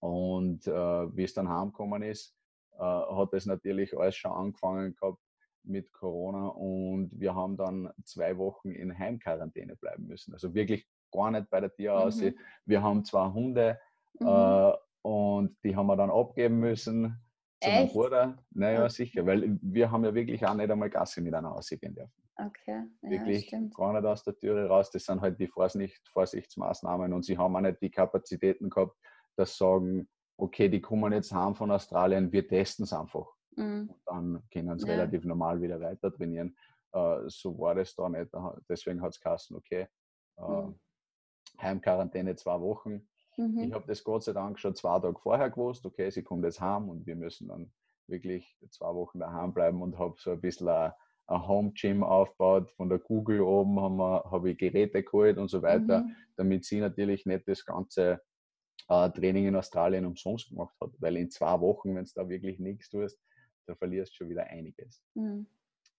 Und 0.00 0.66
äh, 0.66 1.16
wie 1.16 1.24
es 1.24 1.34
dann 1.34 1.48
heimgekommen 1.48 2.02
ist, 2.02 2.36
hat 2.78 3.32
es 3.32 3.46
natürlich 3.46 3.96
alles 3.96 4.16
schon 4.16 4.32
angefangen 4.32 4.94
gehabt 4.96 5.20
mit 5.64 5.92
Corona 5.92 6.48
und 6.48 7.10
wir 7.18 7.34
haben 7.34 7.56
dann 7.56 7.90
zwei 8.04 8.36
Wochen 8.36 8.70
in 8.70 8.96
Heimquarantäne 8.96 9.76
bleiben 9.76 10.06
müssen. 10.06 10.34
Also 10.34 10.54
wirklich 10.54 10.86
gar 11.12 11.30
nicht 11.30 11.48
bei 11.50 11.60
der 11.60 11.72
Tierhause. 11.72 12.32
Mhm. 12.32 12.38
Wir 12.66 12.82
haben 12.82 13.04
zwei 13.04 13.30
Hunde 13.30 13.78
mhm. 14.20 14.26
äh, 14.26 14.72
und 15.02 15.56
die 15.64 15.74
haben 15.74 15.86
wir 15.86 15.96
dann 15.96 16.10
abgeben 16.10 16.58
müssen 16.58 17.18
zu 17.62 17.70
meinem 17.70 17.88
Bruder. 17.88 18.38
Naja, 18.50 18.80
okay. 18.80 18.90
sicher, 18.90 19.26
weil 19.26 19.58
wir 19.62 19.90
haben 19.90 20.04
ja 20.04 20.14
wirklich 20.14 20.44
auch 20.46 20.54
nicht 20.54 20.70
einmal 20.70 20.90
Gasse 20.90 21.20
mit 21.20 21.34
einer 21.34 21.54
ausgehen 21.54 21.94
dürfen. 21.94 22.12
Okay. 22.36 22.82
Ja, 23.02 23.10
wirklich 23.10 23.46
stimmt. 23.46 23.74
gar 23.74 23.92
nicht 23.92 24.04
aus 24.04 24.24
der 24.24 24.36
Türe 24.36 24.66
raus. 24.66 24.90
Das 24.90 25.04
sind 25.04 25.20
halt 25.20 25.38
die 25.38 25.46
Vorsicht, 25.46 26.00
Vorsichtsmaßnahmen 26.12 27.12
und 27.12 27.24
sie 27.24 27.38
haben 27.38 27.54
auch 27.56 27.60
nicht 27.60 27.80
die 27.80 27.90
Kapazitäten 27.90 28.70
gehabt, 28.70 28.96
dass 29.36 29.56
sagen, 29.56 30.08
okay, 30.36 30.68
die 30.68 30.80
kommen 30.80 31.12
jetzt 31.12 31.32
heim 31.32 31.54
von 31.54 31.70
Australien, 31.70 32.32
wir 32.32 32.46
testen 32.46 32.84
es 32.84 32.92
einfach. 32.92 33.26
Mhm. 33.56 33.90
Und 33.90 34.00
dann 34.06 34.42
können 34.52 34.78
sie 34.78 34.88
ja. 34.88 34.94
relativ 34.94 35.24
normal 35.24 35.60
wieder 35.60 35.80
weiter 35.80 36.12
trainieren. 36.12 36.56
Uh, 36.96 37.28
so 37.28 37.58
war 37.58 37.74
das 37.74 37.94
da 37.96 38.08
nicht. 38.08 38.30
Deswegen 38.68 39.02
hat 39.02 39.14
es 39.14 39.20
geheißen, 39.20 39.56
okay, 39.56 39.88
uh, 40.38 40.66
mhm. 40.66 40.80
Heimquarantäne 41.60 42.36
zwei 42.36 42.60
Wochen. 42.60 43.08
Mhm. 43.36 43.58
Ich 43.58 43.72
habe 43.72 43.86
das 43.86 44.04
Gott 44.04 44.22
sei 44.22 44.32
Dank 44.32 44.60
schon 44.60 44.76
zwei 44.76 45.00
Tage 45.00 45.18
vorher 45.18 45.50
gewusst, 45.50 45.84
okay, 45.86 46.10
sie 46.10 46.22
kommt 46.22 46.44
jetzt 46.44 46.60
heim 46.60 46.88
und 46.88 47.04
wir 47.04 47.16
müssen 47.16 47.48
dann 47.48 47.72
wirklich 48.06 48.56
zwei 48.70 48.94
Wochen 48.94 49.18
daheim 49.18 49.52
bleiben 49.52 49.82
und 49.82 49.98
habe 49.98 50.14
so 50.18 50.30
ein 50.30 50.40
bisschen 50.40 50.68
ein, 50.68 50.92
ein 51.26 51.48
Home 51.48 51.72
Gym 51.72 52.04
aufgebaut. 52.04 52.70
Von 52.72 52.88
der 52.88 52.98
Google 52.98 53.40
oben 53.40 53.80
habe 53.80 54.30
hab 54.30 54.44
ich 54.44 54.56
Geräte 54.56 55.02
geholt 55.02 55.38
und 55.38 55.48
so 55.48 55.62
weiter, 55.62 56.02
mhm. 56.02 56.16
damit 56.36 56.64
sie 56.64 56.80
natürlich 56.80 57.26
nicht 57.26 57.48
das 57.48 57.64
ganze 57.64 58.20
äh, 58.88 59.10
Training 59.10 59.46
in 59.46 59.56
Australien 59.56 60.06
umsonst 60.06 60.48
gemacht 60.48 60.74
hat. 60.80 60.90
Weil 60.98 61.16
in 61.16 61.30
zwei 61.30 61.60
Wochen, 61.60 61.94
wenn 61.94 62.04
du 62.04 62.10
da 62.14 62.28
wirklich 62.28 62.58
nichts 62.58 62.90
tust, 62.90 63.18
da 63.66 63.74
verlierst 63.74 64.12
du 64.12 64.16
schon 64.16 64.28
wieder 64.28 64.44
einiges. 64.44 65.02
Mhm. 65.14 65.46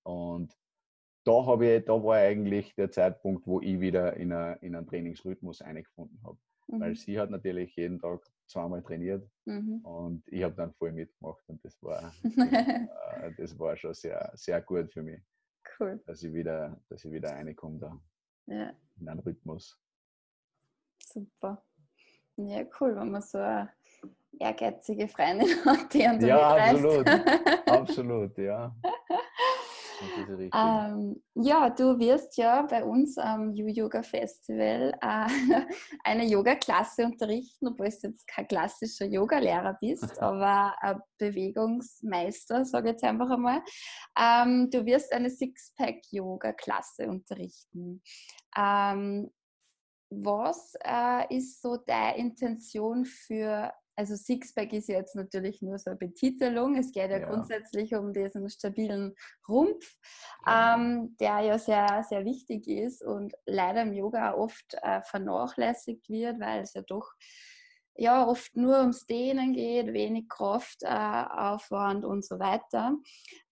Und 0.03 0.55
da, 1.23 1.45
habe 1.45 1.67
ich, 1.67 1.85
da 1.85 1.93
war 1.93 2.17
eigentlich 2.17 2.75
der 2.75 2.91
Zeitpunkt, 2.91 3.47
wo 3.47 3.59
ich 3.59 3.79
wieder 3.79 4.15
in, 4.17 4.31
a, 4.31 4.53
in 4.53 4.75
einen 4.75 4.87
Trainingsrhythmus 4.87 5.61
eingefunden 5.61 6.19
habe. 6.23 6.37
Mhm. 6.67 6.79
Weil 6.79 6.95
sie 6.95 7.19
hat 7.19 7.29
natürlich 7.29 7.75
jeden 7.75 7.99
Tag 7.99 8.21
zweimal 8.47 8.83
trainiert 8.83 9.27
mhm. 9.45 9.79
und 9.83 10.23
ich 10.27 10.43
habe 10.43 10.53
dann 10.55 10.73
voll 10.73 10.91
mitgemacht 10.91 11.43
und 11.47 11.63
das 11.65 11.81
war, 11.81 12.13
äh, 12.23 13.33
das 13.37 13.57
war 13.57 13.75
schon 13.75 13.93
sehr, 13.93 14.31
sehr 14.35 14.61
gut 14.61 14.91
für 14.91 15.01
mich. 15.01 15.21
Cool. 15.79 16.01
Dass 16.05 16.23
ich 16.23 16.33
wieder, 16.33 16.79
dass 16.89 17.03
ich 17.03 17.11
wieder 17.11 17.31
reinkomme 17.31 17.79
da 17.79 18.01
ja. 18.47 18.73
in 18.99 19.09
einen 19.09 19.19
Rhythmus. 19.19 19.79
Super. 21.01 21.63
Ja, 22.37 22.63
cool, 22.79 22.95
wenn 22.95 23.11
man 23.11 23.21
so 23.21 23.37
eine 23.37 23.69
ehrgeizige 24.39 25.07
Freundin 25.07 25.47
hat, 25.65 25.93
die 25.93 26.05
an 26.05 26.19
Ja, 26.25 26.55
absolut. 26.55 27.07
absolut, 27.67 28.37
ja. 28.37 28.75
Ähm, 30.53 31.23
ja, 31.35 31.69
du 31.69 31.97
wirst 31.97 32.37
ja 32.37 32.63
bei 32.63 32.83
uns 32.83 33.17
am 33.17 33.53
You-Yoga 33.53 34.03
Festival 34.03 34.93
äh, 35.01 35.27
eine 36.03 36.25
Yoga-Klasse 36.25 37.05
unterrichten, 37.05 37.67
obwohl 37.67 37.87
du 37.87 38.07
jetzt 38.09 38.27
kein 38.27 38.47
klassischer 38.47 39.05
Yoga-Lehrer 39.05 39.77
bist, 39.79 40.19
aber 40.21 40.75
ein 40.81 40.99
Bewegungsmeister, 41.17 42.65
sage 42.65 42.89
ich 42.89 42.93
jetzt 42.93 43.03
einfach 43.03 43.29
einmal. 43.29 43.61
Ähm, 44.19 44.69
du 44.69 44.85
wirst 44.85 45.13
eine 45.13 45.29
Sixpack-Yoga-Klasse 45.29 47.07
unterrichten. 47.07 48.01
Ähm, 48.57 49.31
was 50.23 50.73
äh, 50.83 51.35
ist 51.35 51.61
so 51.61 51.77
deine 51.77 52.17
Intention 52.17 53.05
für 53.05 53.71
also 53.97 54.15
Sixpack 54.15 54.73
ist 54.73 54.89
ja 54.89 54.97
jetzt 54.97 55.15
natürlich 55.15 55.61
nur 55.61 55.77
so 55.79 55.89
eine 55.89 55.97
Betitelung. 55.97 56.75
Es 56.75 56.91
geht 56.91 57.11
ja, 57.11 57.19
ja. 57.19 57.29
grundsätzlich 57.29 57.95
um 57.95 58.11
diesen 58.11 58.49
stabilen 58.49 59.15
Rumpf, 59.47 59.95
genau. 60.43 60.75
ähm, 60.75 61.15
der 61.19 61.39
ja 61.41 61.57
sehr, 61.57 62.03
sehr 62.07 62.25
wichtig 62.25 62.67
ist 62.67 63.03
und 63.03 63.33
leider 63.45 63.83
im 63.83 63.93
Yoga 63.93 64.33
oft 64.33 64.75
äh, 64.81 65.01
vernachlässigt 65.03 66.09
wird, 66.09 66.39
weil 66.39 66.61
es 66.61 66.73
ja 66.73 66.81
doch 66.81 67.09
ja 67.97 68.27
oft 68.27 68.55
nur 68.55 68.79
ums 68.79 69.05
Dehnen 69.05 69.53
geht, 69.53 69.93
wenig 69.93 70.27
Kraftaufwand 70.29 72.03
äh, 72.03 72.07
und 72.07 72.25
so 72.25 72.39
weiter. 72.39 72.95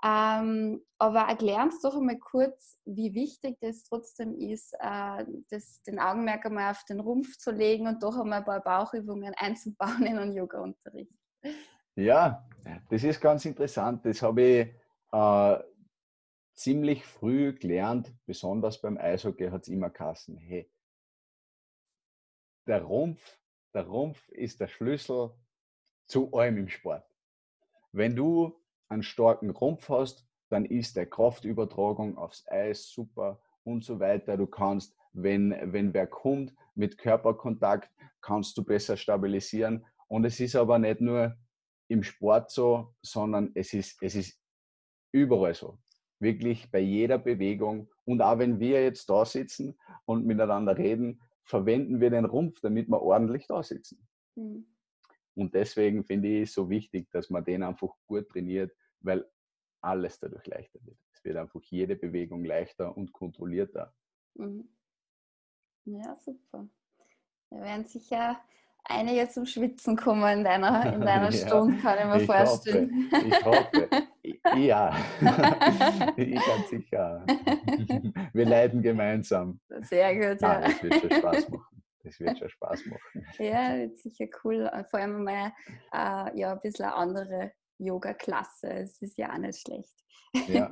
Ähm, 0.03 0.81
aber 0.97 1.21
erklär 1.21 1.63
uns 1.63 1.81
doch 1.81 1.95
einmal 1.95 2.17
kurz, 2.17 2.77
wie 2.85 3.13
wichtig 3.13 3.57
das 3.61 3.83
trotzdem 3.83 4.35
ist, 4.35 4.73
äh, 4.79 5.25
das, 5.49 5.81
den 5.83 5.99
Augenmerk 5.99 6.45
einmal 6.45 6.71
auf 6.71 6.83
den 6.85 6.99
Rumpf 6.99 7.37
zu 7.37 7.51
legen 7.51 7.87
und 7.87 8.03
doch 8.03 8.17
einmal 8.17 8.39
ein 8.39 8.45
paar 8.45 8.61
Bauchübungen 8.61 9.33
einzubauen 9.37 10.05
in 10.05 10.17
einen 10.17 10.33
Yoga-Unterricht. 10.33 11.13
Ja, 11.95 12.47
das 12.89 13.03
ist 13.03 13.21
ganz 13.21 13.45
interessant. 13.45 14.05
Das 14.05 14.21
habe 14.21 14.41
ich 14.41 14.67
äh, 15.11 15.63
ziemlich 16.53 17.05
früh 17.05 17.53
gelernt, 17.53 18.13
besonders 18.25 18.81
beim 18.81 18.97
Eishockey 18.97 19.49
hat 19.49 19.63
es 19.63 19.67
immer 19.67 19.89
Kassen. 19.89 20.37
Hey, 20.37 20.69
der 22.67 22.81
Rumpf, 22.81 23.39
der 23.73 23.87
Rumpf 23.87 24.27
ist 24.29 24.59
der 24.59 24.67
Schlüssel 24.67 25.31
zu 26.05 26.33
allem 26.33 26.57
im 26.57 26.69
Sport. 26.69 27.05
Wenn 27.91 28.15
du 28.15 28.59
einen 28.89 29.03
starken 29.03 29.49
Rumpf 29.49 29.89
hast, 29.89 30.27
dann 30.49 30.65
ist 30.65 30.95
der 30.95 31.07
Kraftübertragung 31.07 32.17
aufs 32.17 32.47
Eis 32.47 32.87
super 32.89 33.41
und 33.63 33.83
so 33.83 33.99
weiter. 33.99 34.37
Du 34.37 34.45
kannst, 34.45 34.95
wenn, 35.13 35.55
wenn 35.73 35.93
wer 35.93 36.07
kommt, 36.07 36.53
mit 36.75 36.97
Körperkontakt 36.97 37.89
kannst 38.21 38.57
du 38.57 38.63
besser 38.63 38.97
stabilisieren. 38.97 39.85
Und 40.07 40.25
es 40.25 40.39
ist 40.39 40.55
aber 40.55 40.79
nicht 40.79 41.01
nur 41.01 41.35
im 41.87 42.03
Sport 42.03 42.51
so, 42.51 42.93
sondern 43.01 43.51
es 43.55 43.73
ist, 43.73 44.01
es 44.01 44.15
ist 44.15 44.39
überall 45.11 45.53
so. 45.53 45.79
Wirklich 46.19 46.71
bei 46.71 46.79
jeder 46.79 47.17
Bewegung. 47.17 47.89
Und 48.05 48.21
auch 48.21 48.37
wenn 48.39 48.59
wir 48.59 48.83
jetzt 48.83 49.09
da 49.09 49.25
sitzen 49.25 49.77
und 50.05 50.25
miteinander 50.25 50.77
reden, 50.77 51.19
verwenden 51.43 51.99
wir 51.99 52.09
den 52.09 52.25
Rumpf, 52.25 52.59
damit 52.61 52.87
wir 52.87 53.01
ordentlich 53.01 53.47
da 53.47 53.61
sitzen. 53.63 54.07
Mhm. 54.35 54.65
Und 55.35 55.53
deswegen 55.53 56.03
finde 56.03 56.27
ich 56.27 56.49
es 56.49 56.53
so 56.53 56.69
wichtig, 56.69 57.09
dass 57.11 57.29
man 57.29 57.43
den 57.43 57.63
einfach 57.63 57.93
gut 58.07 58.29
trainiert, 58.29 58.71
weil 58.99 59.25
alles 59.81 60.19
dadurch 60.19 60.45
leichter 60.47 60.79
wird. 60.85 60.97
Es 61.11 61.23
wird 61.23 61.37
einfach 61.37 61.61
jede 61.63 61.95
Bewegung 61.95 62.45
leichter 62.45 62.95
und 62.95 63.11
kontrollierter. 63.11 63.93
Mhm. 64.35 64.69
Ja, 65.85 66.15
super. 66.17 66.67
Wir 67.49 67.61
werden 67.61 67.85
sicher 67.85 68.39
einige 68.85 69.27
zum 69.29 69.45
Schwitzen 69.45 69.97
kommen 69.97 70.39
in 70.39 70.43
deiner, 70.43 70.93
in 70.93 71.01
deiner 71.01 71.29
ja, 71.31 71.47
Stunde, 71.47 71.77
kann 71.77 71.99
ich 71.99 72.05
mir 72.05 72.21
ich 72.21 72.25
vorstellen. 72.25 73.11
Hoffe, 73.11 73.27
ich 73.27 73.45
hoffe. 73.45 74.07
Ja, 74.55 74.95
ich 76.17 76.35
ganz 76.35 76.69
sicher. 76.69 77.25
Wir 78.33 78.45
leiden 78.45 78.81
gemeinsam. 78.81 79.59
Sehr 79.81 80.13
gut, 80.13 80.41
ja. 80.41 80.59
Nein, 80.59 80.71
das 80.71 80.83
wird 80.83 81.01
schon 81.01 81.11
Spaß 81.11 81.49
machen. 81.49 81.83
Das 82.03 82.19
wird 82.19 82.37
schon 82.39 82.49
Spaß 82.49 82.85
machen. 82.85 83.25
Ja, 83.39 83.77
wird 83.77 83.97
sicher 83.97 84.25
cool. 84.43 84.69
Vor 84.89 84.99
allem 84.99 85.23
mal 85.23 85.53
äh, 85.93 86.39
ja, 86.39 86.53
ein 86.53 86.61
bisschen 86.61 86.85
eine 86.85 86.95
andere 86.95 87.51
Yoga-Klasse. 87.77 88.69
Es 88.69 89.01
ist 89.01 89.17
ja 89.17 89.31
auch 89.31 89.37
nicht 89.37 89.59
schlecht. 89.59 89.93
Ja. 90.47 90.71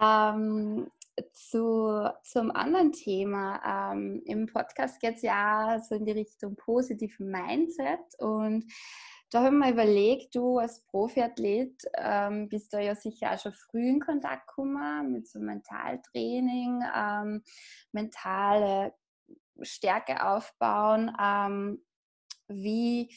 ähm, 0.00 0.90
zu, 1.32 2.10
zum 2.24 2.50
anderen 2.50 2.92
Thema. 2.92 3.92
Ähm, 3.92 4.22
Im 4.24 4.46
Podcast 4.46 5.00
geht 5.00 5.16
es 5.16 5.22
ja 5.22 5.78
so 5.86 5.94
in 5.94 6.04
die 6.04 6.12
Richtung 6.12 6.56
positiven 6.56 7.30
Mindset 7.30 8.00
und 8.18 8.64
da 9.32 9.44
habe 9.44 9.54
ich 9.54 9.60
mir 9.60 9.72
überlegt, 9.72 10.34
du 10.34 10.58
als 10.58 10.84
Profiathlet 10.84 11.82
ähm, 11.96 12.50
bist 12.50 12.72
da 12.74 12.80
ja 12.80 12.94
sicher 12.94 13.32
auch 13.32 13.38
schon 13.38 13.54
früh 13.54 13.88
in 13.88 13.98
Kontakt 14.00 14.46
gekommen 14.46 15.10
mit 15.10 15.26
so 15.26 15.38
Mentaltraining, 15.38 16.82
ähm, 16.94 17.42
mentale 17.92 18.92
Stärke 19.62 20.22
aufbauen. 20.22 21.16
Ähm, 21.18 21.82
wie, 22.46 23.16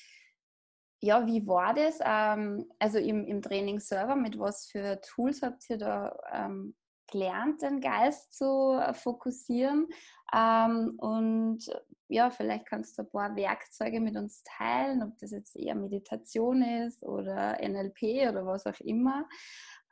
ja, 1.02 1.28
wie 1.28 1.46
war 1.48 1.74
das? 1.74 2.00
Ähm, 2.02 2.72
also 2.80 2.98
im, 2.98 3.26
im 3.26 3.42
Trainingsserver, 3.42 4.16
mit 4.16 4.40
was 4.40 4.68
für 4.68 5.02
Tools 5.02 5.42
habt 5.42 5.70
ihr 5.70 5.78
da 5.78 6.18
ähm, 6.32 6.76
gelernt, 7.12 7.62
den 7.62 7.82
Geist 7.82 8.34
zu 8.34 8.80
äh, 8.82 8.94
fokussieren. 8.94 9.88
Ähm, 10.34 10.94
und 10.98 11.70
ja, 12.08 12.30
vielleicht 12.30 12.68
kannst 12.68 12.98
du 12.98 13.04
ein 13.04 13.10
paar 13.10 13.36
Werkzeuge 13.36 14.00
mit 14.00 14.16
uns 14.16 14.44
teilen, 14.44 15.04
ob 15.04 15.18
das 15.18 15.32
jetzt 15.32 15.56
eher 15.56 15.76
Meditation 15.76 16.62
ist 16.62 17.04
oder 17.04 17.58
NLP 17.62 18.30
oder 18.30 18.46
was 18.46 18.66
auch 18.66 18.80
immer. 18.82 19.28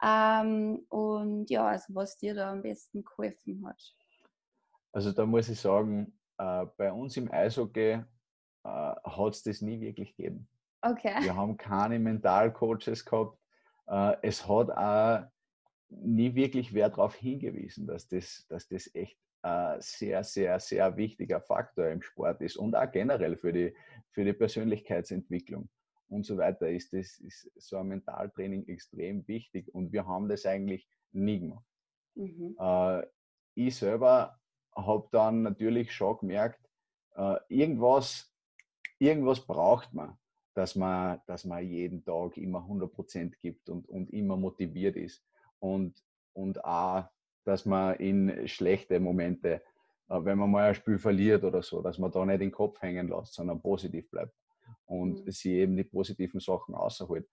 Ähm, 0.04 0.86
und 0.90 1.50
ja, 1.50 1.68
also 1.68 1.96
was 1.96 2.18
dir 2.18 2.36
da 2.36 2.52
am 2.52 2.62
besten 2.62 3.04
geholfen 3.04 3.66
hat. 3.66 3.82
Also 4.92 5.12
da 5.12 5.26
muss 5.26 5.50
ich 5.50 5.60
sagen, 5.60 6.20
äh, 6.38 6.66
bei 6.78 6.92
uns 6.92 7.18
im 7.18 7.32
Eishockey 7.32 7.94
äh, 7.94 8.04
hat 8.64 9.34
es 9.34 9.44
das 9.44 9.62
nie 9.62 9.80
wirklich 9.80 10.16
gegeben. 10.16 10.48
Okay. 10.82 11.16
Wir 11.22 11.36
haben 11.36 11.58
keine 11.58 11.98
Mentalcoaches 11.98 13.06
gehabt. 13.06 13.38
Äh, 13.88 14.18
es 14.22 14.48
hat 14.48 14.70
auch 14.70 15.28
nie 15.90 16.36
wirklich 16.36 16.74
wer 16.74 16.90
darauf 16.90 17.16
hingewiesen, 17.16 17.88
dass 17.88 18.08
das, 18.08 18.46
dass 18.50 18.68
das 18.68 18.94
echt 18.94 19.18
sehr, 19.80 20.24
sehr, 20.24 20.60
sehr 20.60 20.96
wichtiger 20.96 21.42
Faktor 21.42 21.90
im 21.90 22.02
Sport 22.02 22.42
ist 22.42 22.56
und 22.56 22.76
auch 22.76 22.90
generell 22.90 23.36
für 23.36 23.52
die, 23.52 23.76
für 24.12 24.24
die 24.24 24.34
Persönlichkeitsentwicklung 24.34 25.70
und 26.08 26.26
so 26.26 26.38
weiter 26.38 26.70
ist, 26.70 26.94
das, 26.94 27.20
ist 27.20 27.52
so 27.58 27.78
ein 27.78 27.88
Mentaltraining 27.88 28.68
extrem 28.68 29.28
wichtig 29.28 29.74
und 29.74 29.92
wir 29.92 30.06
haben 30.08 30.30
das 30.30 30.46
eigentlich 30.46 30.88
nie 31.12 31.40
gemacht. 31.40 31.66
Mhm. 32.16 32.56
Äh, 32.60 33.06
ich 33.56 33.76
selber 33.76 34.40
habe 34.76 35.08
dann 35.12 35.42
natürlich 35.42 35.92
schon 35.92 36.18
gemerkt, 36.18 36.70
äh, 37.16 37.38
irgendwas, 37.48 38.32
irgendwas 39.00 39.46
braucht 39.46 39.94
man, 39.94 40.18
dass 40.54 40.76
man, 40.76 41.20
dass 41.26 41.46
man 41.46 41.68
jeden 41.68 42.04
Tag 42.04 42.38
immer 42.38 42.60
100% 42.60 43.34
gibt 43.42 43.70
und, 43.70 43.88
und 43.90 44.12
immer 44.12 44.38
motiviert 44.38 44.96
ist 44.96 45.26
und, 45.60 46.04
und 46.34 46.64
auch, 46.64 47.10
dass 47.46 47.66
man 47.66 47.96
in 47.96 48.48
schlechte 48.48 49.00
Momente, 49.00 49.62
äh, 50.10 50.24
wenn 50.24 50.38
man 50.38 50.52
mal 50.52 50.70
ein 50.70 50.76
Spiel 50.76 50.98
verliert 50.98 51.44
oder 51.44 51.62
so, 51.62 51.82
dass 51.82 51.98
man 51.98 52.12
da 52.12 52.26
nicht 52.26 52.42
den 52.42 52.52
Kopf 52.52 52.82
hängen 52.82 53.08
lässt, 53.08 53.34
sondern 53.34 53.62
positiv 53.62 54.10
bleibt 54.10 54.36
und 54.86 55.26
mhm. 55.26 55.32
sie 55.32 55.54
eben 55.54 55.76
die 55.76 55.84
positiven 55.84 56.40
Sachen 56.40 56.76
außerholt. 56.76 57.28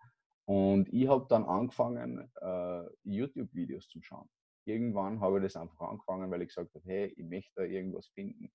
Und 0.46 0.92
ich 0.92 1.06
habe 1.06 1.26
dann 1.28 1.44
angefangen, 1.44 2.30
uh, 2.42 2.88
YouTube-Videos 3.04 3.88
zu 3.88 4.02
schauen. 4.02 4.28
Irgendwann 4.64 5.20
habe 5.20 5.38
ich 5.38 5.44
das 5.44 5.56
einfach 5.56 5.88
angefangen, 5.88 6.30
weil 6.30 6.42
ich 6.42 6.48
gesagt 6.48 6.74
habe, 6.74 6.84
hey, 6.86 7.06
ich 7.16 7.24
möchte 7.24 7.52
da 7.54 7.62
irgendwas 7.62 8.08
finden, 8.08 8.50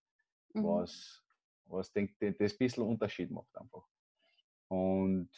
mhm. 0.54 0.64
was, 0.64 1.24
was 1.66 1.92
denk, 1.94 2.18
das 2.20 2.54
ein 2.54 2.58
bisschen 2.58 2.84
Unterschied 2.84 3.32
macht 3.32 3.56
einfach. 3.58 3.88
Und 4.68 5.30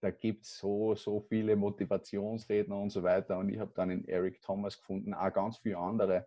da 0.00 0.10
gibt 0.10 0.44
es 0.44 0.58
so, 0.58 0.94
so 0.94 1.20
viele 1.20 1.56
Motivationsredner 1.56 2.78
und 2.78 2.90
so 2.90 3.02
weiter. 3.02 3.38
Und 3.38 3.48
ich 3.48 3.58
habe 3.58 3.72
dann 3.74 3.90
in 3.90 4.06
Eric 4.06 4.40
Thomas 4.42 4.78
gefunden, 4.78 5.14
auch 5.14 5.32
ganz 5.32 5.58
viele 5.58 5.78
andere. 5.78 6.26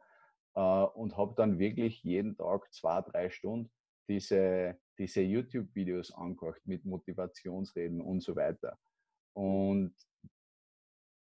Äh, 0.55 0.61
und 0.61 1.15
habe 1.17 1.33
dann 1.35 1.59
wirklich 1.59 2.03
jeden 2.03 2.35
Tag 2.35 2.71
zwei, 2.73 3.01
drei 3.01 3.29
Stunden 3.29 3.71
diese, 4.09 4.77
diese 4.97 5.21
YouTube-Videos 5.21 6.13
angehört 6.13 6.61
mit 6.65 6.83
Motivationsreden 6.85 8.01
und 8.01 8.21
so 8.21 8.35
weiter. 8.35 8.77
Und 9.33 9.95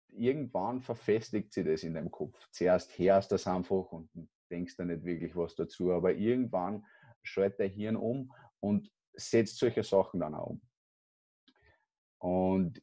irgendwann 0.07 0.81
verfestigt 0.81 1.53
sich 1.53 1.65
das 1.65 1.83
in 1.83 1.93
deinem 1.93 2.11
Kopf. 2.11 2.37
Zuerst 2.51 2.97
hörst 2.97 3.31
du 3.31 3.35
das 3.35 3.47
einfach 3.47 3.91
und 3.91 4.09
denkst 4.49 4.77
da 4.77 4.85
nicht 4.85 5.03
wirklich 5.03 5.35
was 5.35 5.55
dazu, 5.55 5.91
aber 5.91 6.13
irgendwann 6.13 6.85
schaltet 7.21 7.59
dein 7.59 7.71
Hirn 7.71 7.95
um 7.97 8.31
und 8.61 8.89
setzt 9.13 9.57
solche 9.57 9.83
Sachen 9.83 10.21
dann 10.21 10.35
auch 10.35 10.51
um. 10.51 10.61
Und 12.19 12.81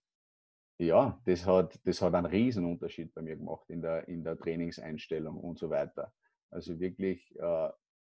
ja, 0.78 1.18
das 1.24 1.46
hat, 1.46 1.78
das 1.84 2.02
hat 2.02 2.14
einen 2.14 2.26
riesen 2.26 2.64
Unterschied 2.64 3.14
bei 3.14 3.22
mir 3.22 3.36
gemacht 3.36 3.68
in 3.70 3.80
der, 3.80 4.06
in 4.08 4.24
der 4.24 4.36
Trainingseinstellung 4.36 5.38
und 5.38 5.58
so 5.58 5.70
weiter. 5.70 6.12
Also 6.50 6.78
wirklich, 6.78 7.34
äh, 7.38 7.70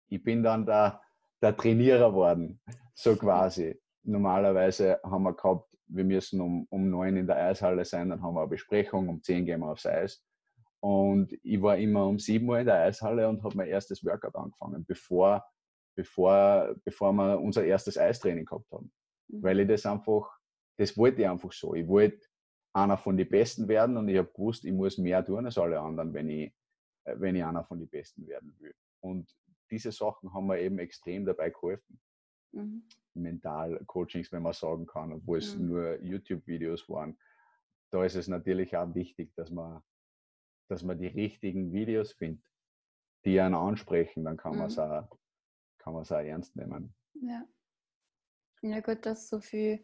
ich 0.10 0.23
bin 0.23 0.43
dann 0.43 0.65
der, 0.65 1.01
der 1.41 1.55
Trainierer 1.55 2.13
worden, 2.13 2.62
so 2.93 3.15
quasi. 3.15 3.79
Normalerweise 4.03 4.99
haben 5.03 5.23
wir 5.23 5.34
gehabt, 5.34 5.75
wir 5.88 6.03
müssen 6.03 6.39
um, 6.39 6.67
um 6.69 6.89
neun 6.89 7.17
in 7.17 7.27
der 7.27 7.38
Eishalle 7.38 7.84
sein, 7.86 8.10
dann 8.10 8.21
haben 8.21 8.36
wir 8.36 8.41
eine 8.41 8.49
Besprechung, 8.49 9.10
um 9.10 9.21
zehn 9.21 9.45
gehen 9.45 9.60
wir 9.60 9.71
aufs 9.71 9.86
Eis. 9.86 10.23
Und 10.79 11.34
ich 11.43 11.62
war 11.62 11.77
immer 11.77 12.07
um 12.07 12.17
sieben 12.17 12.49
Uhr 12.49 12.60
in 12.60 12.65
der 12.65 12.81
Eishalle 12.81 13.27
und 13.27 13.43
habe 13.43 13.57
mein 13.57 13.67
erstes 13.67 14.03
Workout 14.03 14.36
angefangen, 14.36 14.86
bevor, 14.86 15.45
bevor, 15.95 16.75
bevor 16.84 17.13
wir 17.13 17.39
unser 17.39 17.63
erstes 17.63 17.97
Eistraining 17.97 18.45
gehabt 18.45 18.71
haben. 18.71 18.91
Mhm. 19.27 19.43
Weil 19.43 19.60
ich 19.60 19.67
das 19.67 19.86
einfach 19.86 20.40
das 20.77 20.97
wollte 20.97 21.21
ich 21.21 21.27
einfach 21.27 21.51
so. 21.51 21.73
Ich 21.75 21.88
wollte 21.88 22.27
einer 22.73 22.97
von 22.97 23.17
den 23.17 23.29
Besten 23.29 23.67
werden 23.67 23.97
und 23.97 24.07
ich 24.07 24.17
habe 24.17 24.31
gewusst, 24.34 24.65
ich 24.65 24.71
muss 24.71 24.97
mehr 24.97 25.23
tun 25.25 25.45
als 25.45 25.57
alle 25.57 25.79
anderen, 25.79 26.13
wenn 26.13 26.29
ich, 26.29 26.53
äh, 27.05 27.15
wenn 27.19 27.36
ich 27.36 27.43
einer 27.43 27.63
von 27.65 27.79
den 27.79 27.89
Besten 27.89 28.27
werden 28.27 28.55
will. 28.60 28.73
Und 29.01 29.36
diese 29.69 29.91
Sachen 29.91 30.34
haben 30.34 30.47
mir 30.47 30.60
eben 30.60 30.79
extrem 30.79 31.25
dabei 31.25 31.49
geholfen. 31.49 31.99
Mhm. 32.53 32.84
Mental-Coachings, 33.13 34.31
wenn 34.31 34.43
man 34.43 34.53
sagen 34.53 34.86
kann, 34.86 35.13
obwohl 35.13 35.39
es 35.39 35.55
mhm. 35.55 35.67
nur 35.67 36.01
YouTube-Videos 36.01 36.88
waren. 36.89 37.17
Da 37.91 38.05
ist 38.05 38.15
es 38.15 38.27
natürlich 38.27 38.75
auch 38.77 38.93
wichtig, 38.95 39.34
dass 39.36 39.51
man, 39.51 39.81
dass 40.69 40.84
man 40.84 40.97
die 40.97 41.07
richtigen 41.07 41.73
Videos 41.73 42.13
findet, 42.13 42.45
die 43.25 43.39
einen 43.39 43.55
ansprechen, 43.55 44.23
dann 44.23 44.38
kann 44.38 44.53
mhm. 44.53 44.60
man 44.60 44.67
es 44.67 44.79
auch, 44.79 45.10
auch 45.84 46.12
ernst 46.12 46.55
nehmen. 46.55 46.93
Ja. 47.13 47.45
Ja, 48.63 48.79
gut, 48.79 49.05
dass 49.05 49.27
so 49.27 49.39
viele 49.39 49.84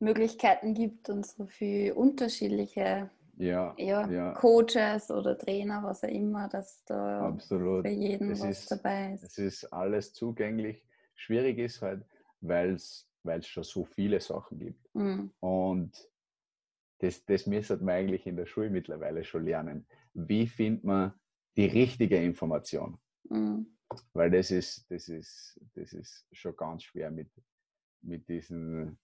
Möglichkeiten 0.00 0.74
gibt 0.74 1.08
und 1.08 1.26
so 1.26 1.46
viele 1.46 1.94
unterschiedliche 1.94 3.10
ja, 3.36 3.74
ja, 3.78 4.06
ja. 4.10 4.32
Coaches 4.34 5.10
oder 5.10 5.38
Trainer, 5.38 5.82
was 5.82 6.04
auch 6.04 6.08
immer, 6.08 6.48
dass 6.48 6.84
da 6.84 7.28
Absolut. 7.28 7.86
für 7.86 7.92
jeden 7.92 8.30
es 8.32 8.40
was 8.40 8.62
ist, 8.62 8.70
dabei 8.70 9.14
ist. 9.14 9.24
Es 9.24 9.38
ist 9.38 9.64
alles 9.72 10.12
zugänglich. 10.12 10.86
Schwierig 11.14 11.58
ist 11.58 11.80
halt, 11.80 12.04
weil 12.42 12.74
es 12.74 13.06
schon 13.46 13.64
so 13.64 13.84
viele 13.84 14.20
Sachen 14.20 14.58
gibt. 14.58 14.94
Mhm. 14.94 15.30
Und 15.40 16.10
das, 16.98 17.24
das 17.24 17.46
müsste 17.46 17.78
man 17.78 17.94
eigentlich 17.94 18.26
in 18.26 18.36
der 18.36 18.46
Schule 18.46 18.68
mittlerweile 18.68 19.24
schon 19.24 19.44
lernen. 19.44 19.86
Wie 20.12 20.46
findet 20.46 20.84
man 20.84 21.14
die 21.56 21.66
richtige 21.66 22.22
Information? 22.22 22.98
Mhm. 23.30 23.66
Weil 24.12 24.30
das 24.30 24.50
ist, 24.50 24.90
das 24.90 25.08
ist, 25.08 25.58
das 25.74 25.94
ist 25.94 26.26
schon 26.32 26.56
ganz 26.56 26.84
schwer 26.84 27.10
mit, 27.10 27.30
mit 28.02 28.28
diesen 28.28 28.98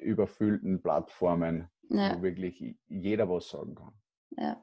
überfüllten 0.00 0.82
Plattformen, 0.82 1.68
Ja, 1.88 2.16
wo 2.16 2.22
wirklich 2.22 2.76
jeder 2.88 3.28
was 3.28 3.48
sagen 3.48 3.74
kann. 3.74 3.92
ja. 4.36 4.62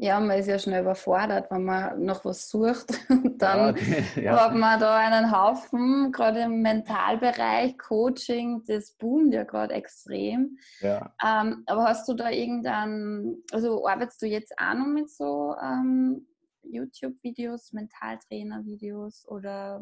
Ja, 0.00 0.20
man 0.20 0.38
ist 0.38 0.46
ja 0.46 0.60
schnell 0.60 0.82
überfordert, 0.82 1.50
wenn 1.50 1.64
man 1.64 2.04
noch 2.04 2.24
was 2.24 2.48
sucht. 2.48 2.86
Und 3.10 3.42
dann 3.42 3.74
ja, 4.14 4.44
hat 4.44 4.54
man 4.54 4.78
da 4.78 4.96
einen 4.96 5.32
Haufen, 5.32 6.12
gerade 6.12 6.42
im 6.42 6.62
Mentalbereich, 6.62 7.76
Coaching, 7.78 8.62
das 8.68 8.92
boomt 8.92 9.34
ja 9.34 9.42
gerade 9.42 9.74
extrem. 9.74 10.56
ja. 10.78 11.12
Ähm, 11.20 11.64
aber 11.66 11.82
hast 11.82 12.06
du 12.08 12.14
da 12.14 12.30
irgendein, 12.30 13.38
also 13.50 13.88
arbeitest 13.88 14.22
du 14.22 14.26
jetzt 14.26 14.54
auch 14.56 14.74
noch 14.74 14.86
mit 14.86 15.10
so 15.10 15.56
ähm, 15.60 16.28
YouTube-Videos, 16.62 17.72
Mentaltrainer-Videos 17.72 19.26
oder 19.26 19.80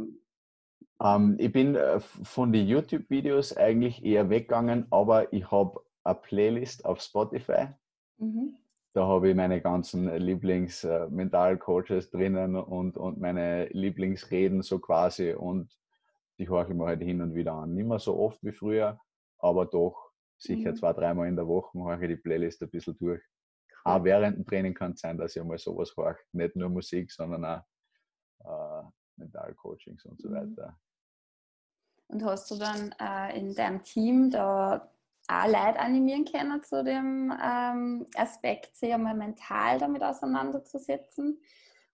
Ähm, 1.07 1.37
ich 1.39 1.53
bin 1.53 1.77
äh, 1.77 2.01
von 2.01 2.53
den 2.53 2.67
YouTube-Videos 2.67 3.57
eigentlich 3.57 4.05
eher 4.05 4.29
weggegangen, 4.31 4.87
aber 4.91 5.33
ich 5.33 5.51
habe 5.51 5.81
eine 6.05 6.15
Playlist 6.17 6.85
auf 6.85 7.01
Spotify. 7.01 7.69
mhm. 8.19 8.57
Da 8.95 9.07
habe 9.07 9.29
ich 9.29 9.37
meine 9.37 9.61
ganzen 9.61 10.09
Lieblings-Mental-Coaches 10.17 12.11
drinnen 12.11 12.57
und, 12.57 12.97
und 12.97 13.21
meine 13.21 13.67
Lieblingsreden 13.67 14.63
so 14.63 14.79
quasi 14.79 15.35
und 15.35 15.79
die 16.39 16.49
höre 16.49 16.67
ich 16.69 16.75
mir 16.75 16.87
halt 16.87 17.03
hin 17.03 17.21
und 17.21 17.35
wieder 17.35 17.53
an. 17.53 17.75
Nicht 17.75 17.87
mehr 17.87 17.99
so 17.99 18.19
oft 18.19 18.43
wie 18.43 18.53
früher, 18.53 18.99
aber 19.39 19.67
doch 19.67 20.13
sicher 20.39 20.71
Mhm. 20.71 20.77
zwei, 20.77 20.93
dreimal 20.95 21.29
in 21.29 21.37
der 21.37 21.47
Woche 21.47 21.79
höre 21.79 22.01
ich 22.01 22.09
die 22.09 22.17
Playlist 22.17 22.63
ein 22.63 22.71
bisschen 22.71 22.97
durch. 22.97 23.23
Auch 23.85 24.03
während 24.03 24.39
dem 24.39 24.47
Training 24.47 24.75
kann 24.75 24.93
es 24.93 25.01
sein, 25.01 25.19
dass 25.19 25.37
ich 25.37 25.45
mal 25.45 25.59
sowas 25.59 25.95
höre. 25.97 26.17
Nicht 26.33 26.57
nur 26.57 26.71
Musik, 26.71 27.13
sondern 27.13 27.45
auch 27.45 27.63
äh, 28.45 28.89
Mental-Coachings 29.17 30.07
und 30.07 30.21
so 30.21 30.29
Mhm. 30.29 30.35
weiter. 30.35 30.79
Und 32.09 32.25
hast 32.25 32.51
du 32.51 32.57
dann 32.57 32.95
äh, 33.01 33.39
in 33.39 33.55
deinem 33.55 33.83
Team 33.83 34.31
da 34.31 34.91
auch 35.29 35.47
Leute 35.47 35.81
animieren 35.81 36.25
können 36.25 36.63
zu 36.63 36.85
dem 36.85 37.33
ähm, 37.43 38.07
Aspekt, 38.17 38.77
sich 38.77 38.93
einmal 38.93 39.15
mental 39.15 39.79
damit 39.79 40.03
auseinanderzusetzen? 40.03 41.41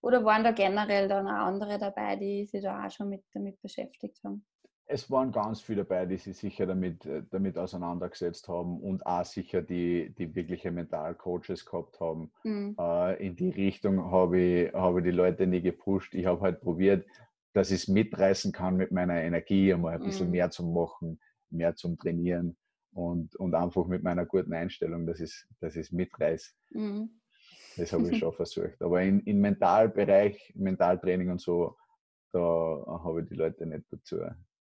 Oder 0.01 0.23
waren 0.25 0.43
da 0.43 0.51
generell 0.51 1.07
dann 1.07 1.27
auch 1.27 1.47
andere 1.47 1.79
dabei, 1.79 2.15
die 2.17 2.45
sich 2.45 2.61
da 2.61 2.85
auch 2.85 2.91
schon 2.91 3.09
mit, 3.09 3.23
damit 3.33 3.61
beschäftigt 3.61 4.19
haben? 4.23 4.45
Es 4.85 5.09
waren 5.09 5.31
ganz 5.31 5.61
viele 5.61 5.85
dabei, 5.85 6.05
die 6.05 6.17
sich 6.17 6.37
sicher 6.37 6.65
damit, 6.65 7.05
äh, 7.05 7.23
damit 7.31 7.57
auseinandergesetzt 7.57 8.49
haben 8.49 8.81
und 8.81 9.05
auch 9.05 9.23
sicher 9.23 9.61
die, 9.61 10.13
die 10.17 10.35
wirkliche 10.35 10.71
Mental-Coaches 10.71 11.65
gehabt 11.65 11.99
haben. 12.01 12.31
Mhm. 12.43 12.75
Äh, 12.77 13.25
in 13.25 13.35
die 13.35 13.49
Richtung 13.49 14.11
habe 14.11 14.39
ich, 14.39 14.73
habe 14.73 14.99
ich 14.99 15.05
die 15.05 15.11
Leute 15.11 15.47
nie 15.47 15.61
gepusht. 15.61 16.13
Ich 16.13 16.25
habe 16.25 16.41
halt 16.41 16.59
probiert, 16.59 17.07
dass 17.53 17.71
ich 17.71 17.83
es 17.83 17.87
mitreißen 17.87 18.51
kann 18.51 18.75
mit 18.75 18.91
meiner 18.91 19.21
Energie, 19.21 19.73
einmal 19.73 19.95
ein 19.95 20.03
bisschen 20.03 20.27
Mhm. 20.27 20.31
mehr 20.31 20.49
zu 20.49 20.63
machen, 20.65 21.19
mehr 21.49 21.75
zum 21.75 21.97
Trainieren 21.97 22.57
und, 22.93 23.35
und 23.35 23.53
einfach 23.55 23.85
mit 23.85 24.03
meiner 24.03 24.25
guten 24.25 24.53
Einstellung, 24.53 25.05
dass 25.05 25.19
ich 25.19 25.45
es 25.61 25.91
mitreiße. 25.91 26.51
Mhm. 26.71 27.09
Das 27.77 27.93
habe 27.93 28.09
ich 28.09 28.17
schon 28.19 28.33
versucht. 28.33 28.81
Aber 28.81 29.01
in, 29.01 29.19
im 29.21 29.39
Mentalbereich, 29.39 30.53
Mentaltraining 30.55 31.29
und 31.29 31.41
so, 31.41 31.77
da 32.31 32.39
habe 33.03 33.21
ich 33.21 33.27
die 33.29 33.35
Leute 33.35 33.65
nicht 33.65 33.85
dazu. 33.91 34.17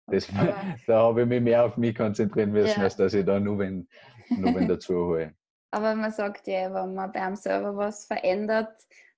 Das, 0.07 0.27
da 0.87 1.01
habe 1.01 1.21
ich 1.23 1.27
mich 1.27 1.41
mehr 1.41 1.65
auf 1.65 1.75
mich 1.77 1.95
konzentrieren 1.95 2.51
müssen, 2.51 2.77
Ja. 2.79 2.83
als 2.85 2.95
dass 2.95 3.13
ich 3.13 3.25
da 3.25 3.39
nur 3.39 3.59
wenn, 3.59 3.87
nur 4.29 4.55
wenn 4.55 4.67
dazu 4.67 4.93
hole. 5.07 5.33
Aber 5.71 5.93
man 5.95 6.11
sagt 6.11 6.47
ja, 6.47 6.73
wenn 6.73 6.93
man 6.93 7.11
beim 7.11 7.35
Server 7.35 7.75
was 7.75 8.05
verändert, 8.05 8.71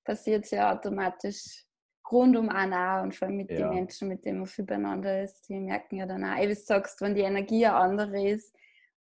passiert 0.04 0.46
es 0.46 0.52
ja 0.52 0.74
automatisch 0.76 1.64
rund 2.12 2.36
um 2.38 2.50
einen 2.50 2.74
auch 2.74 3.04
und 3.04 3.16
vor 3.16 3.28
allem 3.28 3.38
mit 3.38 3.50
Ja. 3.52 3.58
den 3.58 3.70
Menschen, 3.70 4.08
mit 4.08 4.26
denen 4.26 4.40
man 4.40 4.48
viel 4.48 4.66
beieinander 4.66 5.24
ist, 5.24 5.48
die 5.50 5.60
merken 5.60 5.98
ja 5.98 6.06
dann 6.06 6.24
auch, 6.24 6.38
wie 6.40 6.48
du 6.48 6.56
sagst, 6.56 7.02
wenn 7.02 7.16
die 7.16 7.22
Energie 7.22 7.66
eine 7.66 7.76
andere 7.76 8.28
ist, 8.30 8.56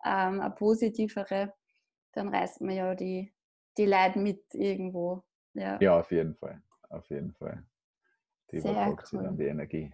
ähm, 0.06 0.42
eine 0.42 0.52
positivere, 0.52 1.54
dann 2.14 2.30
reißt 2.30 2.62
man 2.62 2.76
ja 2.76 2.96
die, 2.96 3.34
die 3.78 3.86
Leute 3.86 4.20
mit 4.20 4.44
irgendwo. 4.54 5.24
Ja. 5.54 5.80
Ja, 5.82 6.00
auf 6.00 6.12
jeden 6.12 6.36
Fall. 6.36 6.62
Auf 6.90 7.10
jeden 7.10 7.32
Fall. 7.34 7.64
Die 8.52 8.60
Sehr 8.60 8.72
übertragt 8.72 9.10
cool. 9.14 9.24
dann 9.24 9.38
die 9.38 9.46
Energie. 9.46 9.94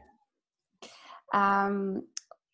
Ähm, 1.33 2.07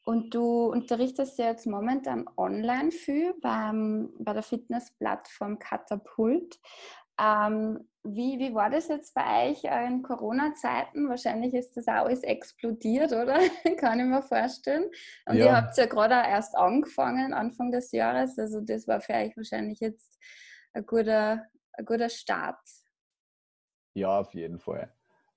und 0.06 0.34
du 0.34 0.72
unterrichtest 0.72 1.38
ja 1.38 1.48
jetzt 1.48 1.68
momentan 1.68 2.28
online 2.38 2.92
viel 2.92 3.34
beim, 3.42 4.12
bei 4.18 4.34
der 4.34 4.44
Fitnessplattform 4.44 5.60
Katapult. 5.60 6.60
Ähm, 7.20 7.88
wie, 8.04 8.40
wie 8.40 8.54
war 8.56 8.70
das 8.70 8.88
jetzt 8.88 9.14
bei 9.14 9.50
euch 9.52 9.66
äh, 9.66 9.86
in 9.88 10.04
Corona-Zeiten? 10.04 11.10
Wahrscheinlich 11.10 11.54
ist 11.54 11.76
das 11.76 11.88
auch 11.88 12.06
alles 12.06 12.24
explodiert, 12.24 13.12
oder? 13.12 13.40
Kann 13.78 14.00
ich 14.00 14.06
mir 14.06 14.22
vorstellen. 14.22 14.90
Und 15.26 15.36
ihr 15.36 15.46
Ja. 15.46 15.56
habt 15.62 15.78
ja 15.78 15.86
gerade 15.86 16.20
auch 16.22 16.28
erst 16.28 16.56
angefangen, 16.56 17.34
Anfang 17.34 17.72
des 17.72 17.92
Jahres. 17.92 18.40
Also 18.40 18.62
das 18.62 18.88
war 18.88 19.02
für 19.02 19.14
euch 19.14 19.36
wahrscheinlich 19.36 19.80
jetzt 19.82 20.18
ein 20.74 20.86
guter, 20.86 21.46
ein 21.74 21.86
guter 21.86 22.10
Start. 22.10 22.58
Ja, 23.96 24.20
auf 24.20 24.34
jeden 24.34 24.60
Fall. 24.60 24.94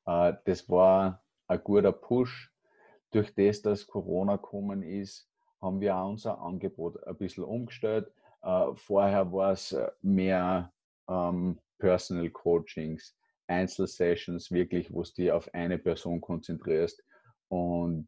Äh, 0.06 0.34
Das 0.44 0.68
war 0.68 1.22
ein 1.48 1.62
guter 1.64 1.92
Push. 1.92 2.52
Durch 3.10 3.34
das, 3.34 3.60
dass 3.60 3.86
Corona 3.86 4.36
gekommen 4.36 4.82
ist, 4.82 5.28
haben 5.60 5.80
wir 5.80 5.96
auch 5.96 6.08
unser 6.10 6.38
Angebot 6.40 7.02
ein 7.06 7.16
bisschen 7.16 7.44
umgestellt. 7.44 8.10
Äh, 8.42 8.74
Vorher 8.74 9.32
war 9.32 9.52
es 9.52 9.76
mehr 10.00 10.72
ähm, 11.08 11.58
Personal 11.82 12.30
Coachings, 12.30 13.16
Einzelsessions, 13.48 14.52
wirklich, 14.52 14.92
wo 14.92 15.02
du 15.02 15.10
dich 15.10 15.32
auf 15.32 15.52
eine 15.52 15.78
Person 15.78 16.20
konzentrierst 16.20 17.02
und 17.48 18.06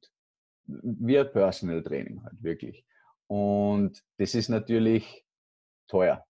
ein 0.68 1.32
Personal 1.32 1.82
Training 1.82 2.22
halt, 2.22 2.40
wirklich. 2.40 2.86
Und 3.26 4.00
das 4.18 4.36
ist 4.36 4.48
natürlich 4.48 5.26
teuer. 5.88 6.24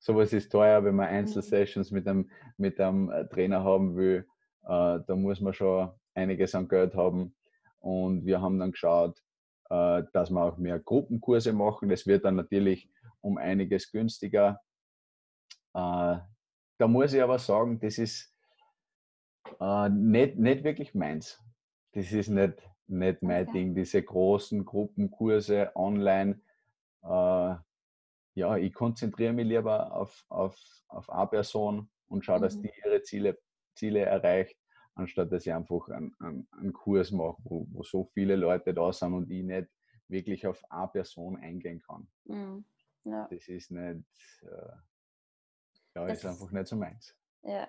Sowas 0.00 0.32
ist 0.32 0.50
teuer, 0.50 0.82
wenn 0.82 0.96
man 0.96 1.06
Einzelsessions 1.06 1.92
mit 1.92 2.08
einem, 2.08 2.28
mit 2.56 2.80
einem 2.80 3.10
äh, 3.10 3.28
Trainer 3.28 3.62
haben 3.62 3.94
will. 3.96 4.26
Äh, 4.64 4.98
da 5.06 5.14
muss 5.14 5.40
man 5.40 5.54
schon 5.54 5.92
einiges 6.14 6.56
an 6.56 6.66
Geld 6.66 6.96
haben. 6.96 7.36
Und 7.78 8.26
wir 8.26 8.40
haben 8.40 8.58
dann 8.58 8.72
geschaut, 8.72 9.22
äh, 9.70 10.02
dass 10.12 10.30
wir 10.30 10.42
auch 10.42 10.58
mehr 10.58 10.80
Gruppenkurse 10.80 11.52
machen. 11.52 11.88
Das 11.88 12.08
wird 12.08 12.24
dann 12.24 12.34
natürlich 12.34 12.90
um 13.20 13.38
einiges 13.38 13.92
günstiger. 13.92 14.60
Äh, 15.74 16.16
da 16.82 16.88
muss 16.88 17.12
ich 17.12 17.22
aber 17.22 17.38
sagen, 17.38 17.78
das 17.78 17.96
ist 17.96 18.34
äh, 19.60 19.88
nicht, 19.88 20.36
nicht 20.36 20.64
wirklich 20.64 20.94
meins. 20.96 21.40
Das 21.92 22.10
ist 22.10 22.28
nicht, 22.28 22.60
nicht 22.88 23.22
mein 23.22 23.46
Okay. 23.46 23.52
Ding, 23.52 23.74
diese 23.76 24.02
großen 24.02 24.64
Gruppenkurse 24.64 25.70
online. 25.76 26.40
Äh, 27.04 27.54
ja, 28.34 28.56
ich 28.56 28.74
konzentriere 28.74 29.32
mich 29.32 29.46
lieber 29.46 29.92
auf, 29.94 30.26
auf, 30.28 30.58
auf 30.88 31.08
eine 31.08 31.28
Person 31.28 31.88
und 32.08 32.24
schaue, 32.24 32.40
dass 32.40 32.56
Mhm. 32.56 32.62
die 32.62 32.72
ihre 32.84 33.02
Ziele, 33.02 33.38
Ziele 33.76 34.00
erreicht, 34.00 34.56
anstatt 34.96 35.30
dass 35.30 35.46
ich 35.46 35.52
einfach 35.52 35.88
einen, 35.88 36.16
einen, 36.18 36.48
einen 36.50 36.72
Kurs 36.72 37.12
mache, 37.12 37.36
wo, 37.44 37.68
wo 37.70 37.84
so 37.84 38.06
viele 38.12 38.34
Leute 38.34 38.74
da 38.74 38.92
sind 38.92 39.14
und 39.14 39.30
ich 39.30 39.44
nicht 39.44 39.68
wirklich 40.08 40.48
auf 40.48 40.60
eine 40.68 40.88
Person 40.88 41.36
eingehen 41.36 41.80
kann. 41.80 42.08
Mhm. 42.24 42.64
Ja. 43.04 43.28
Das 43.30 43.46
ist 43.46 43.70
nicht, 43.70 44.04
äh, 44.42 44.72
ja, 45.94 46.06
Das 46.06 46.18
ist 46.18 46.26
einfach 46.26 46.50
nicht 46.50 46.66
so 46.66 46.76
meins. 46.76 47.14
Ja, 47.42 47.68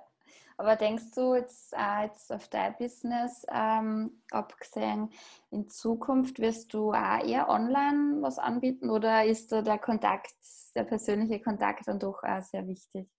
aber 0.57 0.75
denkst 0.75 1.11
du 1.15 1.35
jetzt, 1.35 1.73
äh, 1.73 2.03
jetzt 2.05 2.31
auf 2.31 2.47
dein 2.47 2.75
Business 2.77 3.45
ähm, 3.51 4.21
abgesehen, 4.31 5.09
in 5.49 5.67
Zukunft 5.67 6.39
wirst 6.39 6.73
du 6.73 6.91
auch 6.91 7.25
eher 7.25 7.49
online 7.49 8.21
was 8.21 8.39
anbieten 8.39 8.89
oder 8.89 9.25
ist 9.25 9.51
da 9.51 9.61
der 9.61 9.79
Kontakt, 9.79 10.35
der 10.75 10.83
persönliche 10.83 11.39
Kontakt 11.39 11.87
dann 11.87 11.99
doch 11.99 12.23
auch 12.23 12.41
sehr 12.41 12.67
wichtig? 12.67 13.09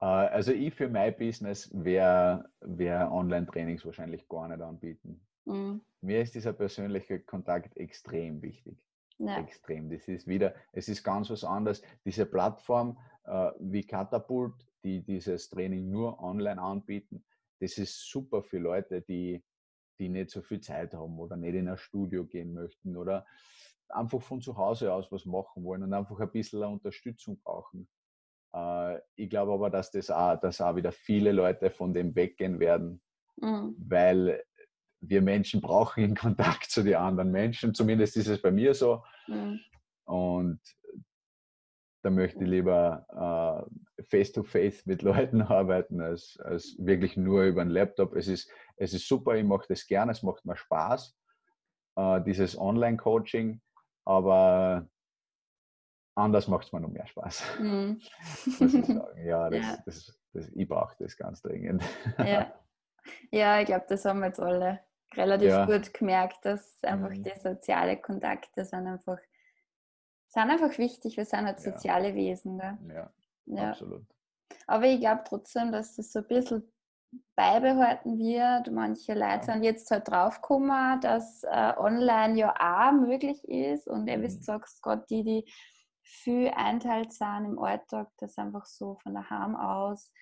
Äh, 0.00 0.04
Also 0.04 0.52
ich 0.52 0.74
für 0.74 0.88
mein 0.88 1.16
Business 1.16 1.70
wäre 1.72 2.50
wär 2.60 3.10
Online-Trainings 3.10 3.84
wahrscheinlich 3.84 4.28
gar 4.28 4.48
nicht 4.48 4.60
anbieten. 4.60 5.26
Mhm. 5.46 5.80
Mir 6.02 6.22
ist 6.22 6.34
dieser 6.34 6.52
persönliche 6.52 7.20
Kontakt 7.20 7.76
extrem 7.76 8.42
wichtig. 8.42 8.78
Ja. 9.18 9.38
Extrem. 9.38 9.90
Das 9.90 10.08
ist 10.08 10.26
wieder, 10.26 10.54
es 10.72 10.88
ist 10.88 11.04
ganz 11.04 11.28
was 11.28 11.44
anderes. 11.44 11.82
Diese 12.06 12.24
Plattform 12.24 12.98
wie 13.58 13.84
Catapult, 13.84 14.54
die 14.82 15.02
dieses 15.02 15.48
Training 15.48 15.90
nur 15.90 16.20
online 16.20 16.60
anbieten, 16.60 17.24
das 17.60 17.76
ist 17.78 18.10
super 18.10 18.42
für 18.42 18.58
Leute, 18.58 19.02
die, 19.02 19.44
die 19.98 20.08
nicht 20.08 20.30
so 20.30 20.42
viel 20.42 20.60
Zeit 20.60 20.94
haben 20.94 21.18
oder 21.18 21.36
nicht 21.36 21.54
in 21.54 21.68
ein 21.68 21.76
Studio 21.76 22.24
gehen 22.24 22.54
möchten 22.54 22.96
oder 22.96 23.26
einfach 23.88 24.22
von 24.22 24.40
zu 24.40 24.56
Hause 24.56 24.92
aus 24.92 25.10
was 25.12 25.26
machen 25.26 25.64
wollen 25.64 25.82
und 25.82 25.92
einfach 25.92 26.18
ein 26.20 26.30
bisschen 26.30 26.62
Unterstützung 26.64 27.38
brauchen. 27.40 27.88
Äh, 28.54 28.98
ich 29.16 29.28
glaube 29.28 29.52
aber, 29.52 29.70
dass 29.70 29.90
das 29.90 30.10
auch, 30.10 30.36
dass 30.40 30.60
auch 30.60 30.76
wieder 30.76 30.92
viele 30.92 31.32
Leute 31.32 31.70
von 31.70 31.92
dem 31.92 32.14
weggehen 32.14 32.58
werden, 32.60 33.00
mhm. 33.36 33.74
weil 33.78 34.42
wir 35.00 35.22
Menschen 35.22 35.60
brauchen 35.60 36.04
in 36.04 36.14
Kontakt 36.16 36.70
zu 36.70 36.82
den 36.82 36.96
anderen 36.96 37.30
Menschen. 37.30 37.74
Zumindest 37.74 38.16
ist 38.16 38.28
es 38.28 38.40
bei 38.40 38.50
mir 38.50 38.74
so. 38.74 39.04
Mhm. 39.26 39.60
Und 40.04 40.60
da 42.02 42.10
möchte 42.10 42.44
ich 42.44 42.50
lieber 42.50 43.66
äh, 43.98 44.02
face-to-face 44.04 44.86
mit 44.86 45.02
Leuten 45.02 45.42
arbeiten, 45.42 46.00
als, 46.00 46.38
als 46.42 46.76
wirklich 46.78 47.16
nur 47.16 47.44
über 47.44 47.60
einen 47.60 47.70
Laptop. 47.70 48.14
Es 48.14 48.28
ist, 48.28 48.50
es 48.76 48.94
ist 48.94 49.06
super, 49.06 49.34
ich 49.34 49.44
mache 49.44 49.66
das 49.68 49.86
gerne, 49.86 50.12
es 50.12 50.22
macht 50.22 50.44
mir 50.44 50.56
Spaß, 50.56 51.16
äh, 51.96 52.20
dieses 52.22 52.58
Online-Coaching, 52.58 53.60
aber 54.04 54.88
anders 56.14 56.48
macht 56.48 56.66
es 56.66 56.72
mir 56.72 56.80
noch 56.80 56.88
mehr 56.88 57.06
Spaß. 57.06 57.58
Mhm. 57.58 58.00
Muss 58.58 58.74
ich 58.74 58.86
sagen. 58.86 59.26
Ja, 59.26 59.50
das, 59.50 59.60
ja. 59.60 59.78
Das, 59.84 60.18
das, 60.32 60.48
ich 60.54 60.68
brauche 60.68 60.96
das 60.98 61.16
ganz 61.16 61.42
dringend. 61.42 61.82
Ja, 62.18 62.52
ja 63.30 63.60
ich 63.60 63.66
glaube, 63.66 63.86
das 63.88 64.04
haben 64.04 64.20
wir 64.20 64.26
jetzt 64.26 64.40
alle 64.40 64.80
relativ 65.14 65.48
ja. 65.48 65.66
gut 65.66 65.92
gemerkt, 65.92 66.44
dass 66.44 66.82
einfach 66.84 67.10
mhm. 67.10 67.24
die 67.24 67.38
soziale 67.38 67.96
Kontakte 68.00 68.64
sind 68.64 68.86
einfach 68.86 69.18
sind 70.30 70.50
einfach 70.50 70.78
wichtig. 70.78 71.16
Wir 71.16 71.24
sind 71.24 71.44
halt 71.46 71.60
soziale 71.60 72.10
ja. 72.10 72.14
Wesen. 72.14 72.58
Gell? 72.58 72.78
Ja, 72.94 73.10
ja, 73.46 73.70
absolut. 73.70 74.06
Aber 74.66 74.86
ich 74.86 75.00
glaube 75.00 75.22
trotzdem, 75.26 75.72
dass 75.72 75.96
das 75.96 76.12
so 76.12 76.20
ein 76.20 76.28
bisschen 76.28 76.72
beibehalten 77.34 78.18
wird. 78.18 78.72
Manche 78.72 79.14
Leute 79.14 79.24
ja. 79.24 79.42
sind 79.42 79.62
jetzt 79.64 79.90
halt 79.90 80.08
draufgekommen, 80.08 81.00
dass 81.00 81.42
äh, 81.42 81.72
online 81.76 82.38
ja 82.38 82.54
auch 82.58 82.92
möglich 82.92 83.42
ist. 83.48 83.88
Und 83.88 84.04
mhm. 84.04 84.22
wisst, 84.22 84.44
sagst 84.44 84.82
gerade 84.82 85.04
die, 85.10 85.24
die 85.24 85.52
viel 86.02 86.48
einteilt 86.54 87.12
sind 87.12 87.44
im 87.44 87.58
Alltag, 87.58 88.08
das 88.18 88.38
einfach 88.38 88.66
so 88.66 88.96
von 89.02 89.14
daheim 89.14 89.56
aus, 89.56 90.12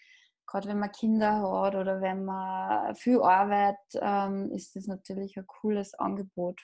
gerade 0.46 0.68
wenn 0.68 0.78
man 0.78 0.92
Kinder 0.92 1.40
hat 1.40 1.74
oder 1.74 2.00
wenn 2.00 2.24
man 2.24 2.94
viel 2.94 3.20
arbeitet, 3.20 3.78
ähm, 4.00 4.50
ist 4.52 4.74
das 4.76 4.86
natürlich 4.86 5.36
ein 5.36 5.46
cooles 5.46 5.94
Angebot. 5.94 6.60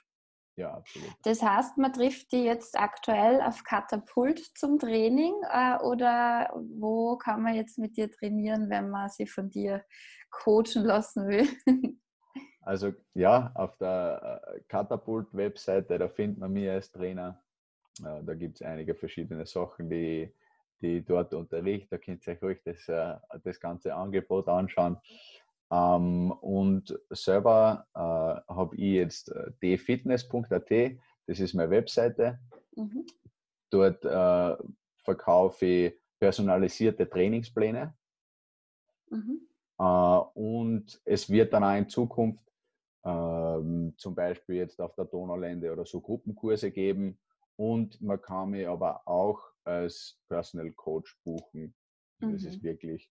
Ja, 0.56 0.74
absolut. 0.74 1.10
Das 1.24 1.42
heißt, 1.42 1.78
man 1.78 1.92
trifft 1.92 2.30
die 2.30 2.44
jetzt 2.44 2.78
aktuell 2.78 3.40
auf 3.40 3.64
Katapult 3.64 4.38
zum 4.56 4.78
Training 4.78 5.34
äh, 5.50 5.78
oder 5.82 6.48
wo 6.54 7.16
kann 7.16 7.42
man 7.42 7.54
jetzt 7.54 7.76
mit 7.78 7.96
dir 7.96 8.10
trainieren, 8.10 8.70
wenn 8.70 8.88
man 8.88 9.08
sie 9.08 9.26
von 9.26 9.50
dir 9.50 9.84
coachen 10.30 10.84
lassen 10.84 11.26
will? 11.28 11.48
Also 12.66 12.92
ja, 13.12 13.50
auf 13.54 13.76
der 13.76 14.40
äh, 14.46 14.60
Katapult-Webseite, 14.68 15.98
da 15.98 16.08
findet 16.08 16.38
man 16.38 16.50
mich 16.50 16.70
als 16.70 16.90
Trainer. 16.90 17.42
Äh, 18.00 18.22
da 18.24 18.34
gibt 18.34 18.60
es 18.60 18.66
einige 18.66 18.94
verschiedene 18.94 19.44
Sachen, 19.44 19.90
die, 19.90 20.32
die 20.80 21.04
dort 21.04 21.34
unterrichte. 21.34 21.88
Da 21.90 21.98
könnt 21.98 22.26
ihr 22.26 22.32
euch 22.32 22.42
ruhig 22.42 22.60
das, 22.64 22.86
das 23.42 23.60
ganze 23.60 23.94
Angebot 23.94 24.48
anschauen. 24.48 24.96
Ähm, 25.70 26.30
und 26.32 26.98
selber 27.10 27.86
äh, 27.94 28.52
habe 28.52 28.76
ich 28.76 28.94
jetzt 28.94 29.30
äh, 29.30 29.52
dfitness.at, 29.62 30.98
das 31.26 31.40
ist 31.40 31.54
meine 31.54 31.70
Webseite. 31.70 32.38
Mhm. 32.76 33.06
Dort 33.70 34.04
äh, 34.04 34.56
verkaufe 35.04 35.66
ich 35.66 35.94
personalisierte 36.18 37.08
Trainingspläne. 37.08 37.94
Mhm. 39.10 39.48
Äh, 39.78 39.82
und 39.82 41.00
es 41.04 41.28
wird 41.30 41.52
dann 41.52 41.64
auch 41.64 41.76
in 41.76 41.88
Zukunft 41.88 42.44
ähm, 43.04 43.94
zum 43.96 44.14
Beispiel 44.14 44.56
jetzt 44.56 44.80
auf 44.80 44.94
der 44.94 45.04
Donaulände 45.04 45.72
oder 45.72 45.84
so 45.84 46.00
Gruppenkurse 46.00 46.70
geben. 46.70 47.18
Und 47.56 48.00
man 48.00 48.20
kann 48.20 48.50
mich 48.50 48.66
aber 48.66 49.06
auch 49.06 49.40
als 49.64 50.18
Personal 50.28 50.72
Coach 50.72 51.18
buchen. 51.24 51.74
Mhm. 52.20 52.32
Das 52.32 52.44
ist 52.44 52.62
mhm. 52.62 52.68
wirklich, 52.68 53.10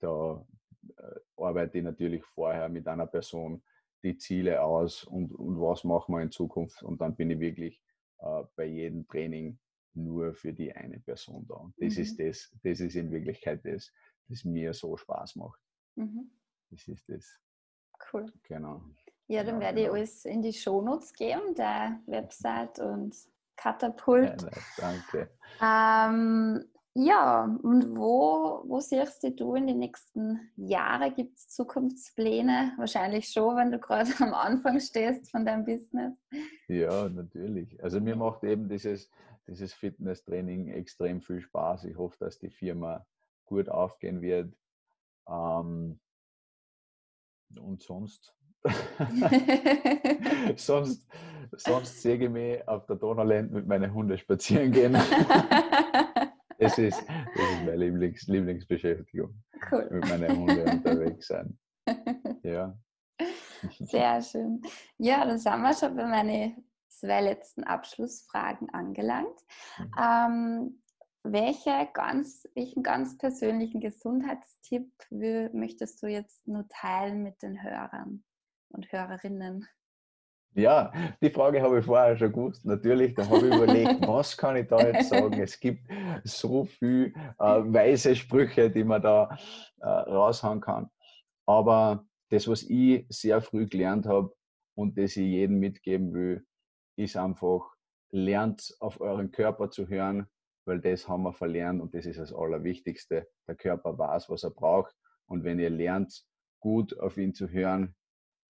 da 0.00 0.44
arbeite 1.36 1.78
ich 1.78 1.84
natürlich 1.84 2.24
vorher 2.24 2.68
mit 2.68 2.86
einer 2.86 3.06
Person 3.06 3.62
die 4.02 4.16
Ziele 4.16 4.62
aus 4.62 5.04
und, 5.04 5.32
und 5.32 5.60
was 5.60 5.84
machen 5.84 6.14
wir 6.14 6.22
in 6.22 6.30
Zukunft. 6.30 6.82
Und 6.82 7.00
dann 7.00 7.14
bin 7.14 7.30
ich 7.30 7.40
wirklich 7.40 7.80
äh, 8.18 8.42
bei 8.56 8.64
jedem 8.64 9.06
Training 9.06 9.58
nur 9.94 10.34
für 10.34 10.52
die 10.52 10.72
eine 10.72 10.98
Person 11.00 11.46
da. 11.46 11.54
Und 11.54 11.74
das 11.78 11.96
mhm. 11.96 12.02
ist 12.02 12.18
das, 12.18 12.56
das 12.62 12.80
ist 12.80 12.96
in 12.96 13.10
Wirklichkeit 13.10 13.64
das, 13.64 13.92
das 14.28 14.44
mir 14.44 14.72
so 14.72 14.96
Spaß 14.96 15.36
macht. 15.36 15.60
Mhm. 15.96 16.30
Das 16.70 16.88
ist 16.88 17.08
das. 17.08 17.38
Cool. 18.12 18.32
Genau. 18.44 18.82
Ja, 19.28 19.44
dann 19.44 19.54
genau, 19.54 19.60
werde 19.60 19.82
genau. 19.82 19.94
ich 19.94 20.00
alles 20.00 20.24
in 20.24 20.42
die 20.42 20.52
Shownotes 20.52 21.12
geben, 21.12 21.54
der 21.54 22.00
Website 22.06 22.78
und 22.80 23.14
Katapult. 23.56 24.42
Ja, 24.42 24.50
danke. 24.78 25.30
Ähm, 25.60 26.71
ja, 26.94 27.44
und 27.62 27.96
wo, 27.96 28.64
wo 28.66 28.80
siehst 28.80 29.24
du 29.40 29.54
in 29.54 29.66
den 29.66 29.78
nächsten 29.78 30.50
Jahren? 30.56 31.14
Gibt 31.14 31.38
es 31.38 31.48
Zukunftspläne? 31.48 32.74
Wahrscheinlich 32.76 33.28
schon, 33.28 33.56
wenn 33.56 33.72
du 33.72 33.78
gerade 33.78 34.10
am 34.20 34.34
Anfang 34.34 34.78
stehst 34.78 35.30
von 35.30 35.46
deinem 35.46 35.64
Business. 35.64 36.14
Ja, 36.68 37.08
natürlich. 37.08 37.82
Also 37.82 37.98
mir 38.00 38.14
macht 38.14 38.44
eben 38.44 38.68
dieses, 38.68 39.10
dieses 39.46 39.72
Fitnesstraining 39.72 40.68
extrem 40.68 41.22
viel 41.22 41.40
Spaß. 41.40 41.84
Ich 41.84 41.96
hoffe, 41.96 42.16
dass 42.20 42.38
die 42.38 42.50
Firma 42.50 43.06
gut 43.46 43.70
aufgehen 43.70 44.20
wird. 44.20 44.54
Ähm, 45.26 45.98
und 47.58 47.82
sonst, 47.82 48.34
sonst, 50.56 51.06
sonst 51.56 52.02
sehe 52.02 52.16
ich 52.16 52.28
mich 52.28 52.68
auf 52.68 52.84
der 52.84 52.96
Donauland 52.96 53.50
mit 53.50 53.66
meinen 53.66 53.94
Hunden 53.94 54.18
spazieren 54.18 54.72
gehen. 54.72 54.96
Das 56.62 56.78
ist, 56.78 57.02
das 57.08 57.50
ist 57.50 57.60
meine 57.64 57.76
Lieblings, 57.76 58.26
Lieblingsbeschäftigung. 58.28 59.34
Cool. 59.70 59.88
Mit 59.90 60.08
meinen 60.08 60.38
Hunden 60.38 60.68
unterwegs 60.68 61.26
sein. 61.26 61.58
Ja. 62.44 62.76
Sehr 63.78 64.20
schön. 64.22 64.60
Ja, 64.98 65.24
dann 65.24 65.38
sind 65.38 65.62
wir 65.62 65.74
schon 65.74 65.94
bei 65.94 66.06
meinen 66.06 66.64
zwei 66.88 67.20
letzten 67.20 67.62
Abschlussfragen 67.62 68.68
angelangt. 68.70 69.38
Mhm. 69.78 69.90
Ähm, 70.00 70.82
welche 71.24 71.88
ganz, 71.92 72.48
welchen 72.54 72.82
ganz 72.82 73.16
persönlichen 73.16 73.80
Gesundheitstipp 73.80 74.90
möchtest 75.10 76.02
du 76.02 76.08
jetzt 76.08 76.46
nur 76.48 76.66
teilen 76.68 77.22
mit 77.22 77.42
den 77.42 77.62
Hörern 77.62 78.24
und 78.70 78.90
Hörerinnen? 78.90 79.68
Ja, 80.54 80.92
die 81.22 81.30
Frage 81.30 81.62
habe 81.62 81.78
ich 81.78 81.86
vorher 81.86 82.16
schon 82.16 82.32
gewusst. 82.32 82.64
Natürlich, 82.66 83.14
da 83.14 83.26
habe 83.26 83.48
ich 83.48 83.54
überlegt, 83.54 84.06
was 84.06 84.36
kann 84.36 84.56
ich 84.56 84.68
da 84.68 84.86
jetzt 84.86 85.08
sagen? 85.08 85.40
Es 85.40 85.58
gibt 85.58 85.88
so 86.24 86.64
viele 86.64 87.06
äh, 87.06 87.62
weise 87.64 88.14
Sprüche, 88.14 88.70
die 88.70 88.84
man 88.84 89.00
da 89.00 89.36
äh, 89.80 89.86
raushauen 89.86 90.60
kann. 90.60 90.90
Aber 91.46 92.06
das, 92.30 92.48
was 92.48 92.62
ich 92.64 93.06
sehr 93.08 93.40
früh 93.40 93.66
gelernt 93.66 94.06
habe 94.06 94.34
und 94.74 94.98
das 94.98 95.16
ich 95.16 95.26
jedem 95.26 95.58
mitgeben 95.58 96.12
will, 96.12 96.46
ist 96.96 97.16
einfach, 97.16 97.74
lernt 98.10 98.76
auf 98.78 99.00
euren 99.00 99.30
Körper 99.30 99.70
zu 99.70 99.88
hören, 99.88 100.26
weil 100.66 100.80
das 100.80 101.08
haben 101.08 101.22
wir 101.22 101.32
verlernt 101.32 101.80
und 101.80 101.94
das 101.94 102.04
ist 102.04 102.20
das 102.20 102.32
Allerwichtigste. 102.32 103.26
Der 103.48 103.54
Körper 103.54 103.98
weiß, 103.98 104.28
was 104.28 104.44
er 104.44 104.50
braucht 104.50 104.94
und 105.26 105.44
wenn 105.44 105.58
ihr 105.58 105.70
lernt, 105.70 106.24
gut 106.60 106.96
auf 106.98 107.16
ihn 107.16 107.34
zu 107.34 107.48
hören, 107.48 107.94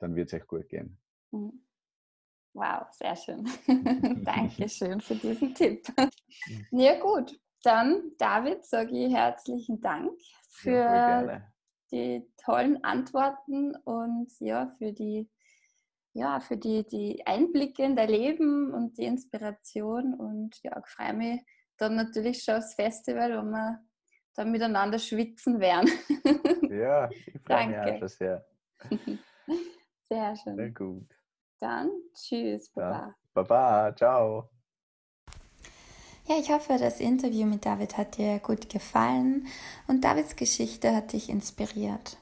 dann 0.00 0.16
wird 0.16 0.32
es 0.32 0.34
euch 0.34 0.46
gut 0.46 0.68
gehen. 0.68 0.98
Mhm. 1.30 1.64
Wow, 2.54 2.86
sehr 2.90 3.16
schön. 3.16 3.48
Dankeschön 4.24 5.00
für 5.02 5.14
diesen 5.14 5.54
Tipp. 5.54 5.86
Ja 6.70 6.98
gut, 7.00 7.38
dann 7.62 8.12
David 8.18 8.64
sage 8.64 9.06
ich 9.06 9.12
herzlichen 9.12 9.80
Dank 9.80 10.12
für 10.50 10.70
ja, 10.70 11.42
die 11.90 12.28
tollen 12.44 12.82
Antworten 12.84 13.74
und 13.84 14.30
ja, 14.40 14.74
für 14.78 14.92
die 14.92 15.30
ja, 16.14 16.40
für 16.40 16.56
die, 16.56 16.86
die 16.86 17.26
Einblicke 17.26 17.82
in 17.84 17.96
dein 17.96 18.10
Leben 18.10 18.72
und 18.72 18.98
die 18.98 19.04
Inspiration. 19.04 20.14
Und 20.14 20.62
ja, 20.62 20.78
ich 20.78 20.86
freue 20.86 21.14
mich 21.14 21.40
dann 21.78 21.96
natürlich 21.96 22.42
schon 22.42 22.56
aufs 22.56 22.74
Festival, 22.74 23.30
wo 23.38 23.42
wir 23.42 23.80
dann 24.34 24.50
miteinander 24.50 24.98
schwitzen 24.98 25.58
werden. 25.60 25.90
Ja, 26.70 27.10
ich 27.10 27.40
freue 27.44 27.66
mich 27.68 27.78
auch 27.78 27.98
schon 27.98 28.08
sehr. 28.08 28.46
Sehr 30.08 30.36
schön. 30.36 30.56
Sehr 30.56 30.70
gut. 30.70 31.21
Dann 31.62 31.90
tschüss, 32.12 32.70
Baba. 32.70 32.90
Ja. 32.90 33.14
Baba, 33.34 33.94
ciao. 33.94 34.50
Ja, 36.26 36.34
ich 36.40 36.50
hoffe, 36.50 36.76
das 36.76 36.98
Interview 36.98 37.46
mit 37.46 37.64
David 37.64 37.96
hat 37.96 38.18
dir 38.18 38.40
gut 38.40 38.68
gefallen 38.68 39.46
und 39.86 40.02
Davids 40.02 40.34
Geschichte 40.34 40.92
hat 40.92 41.12
dich 41.12 41.28
inspiriert. 41.28 42.16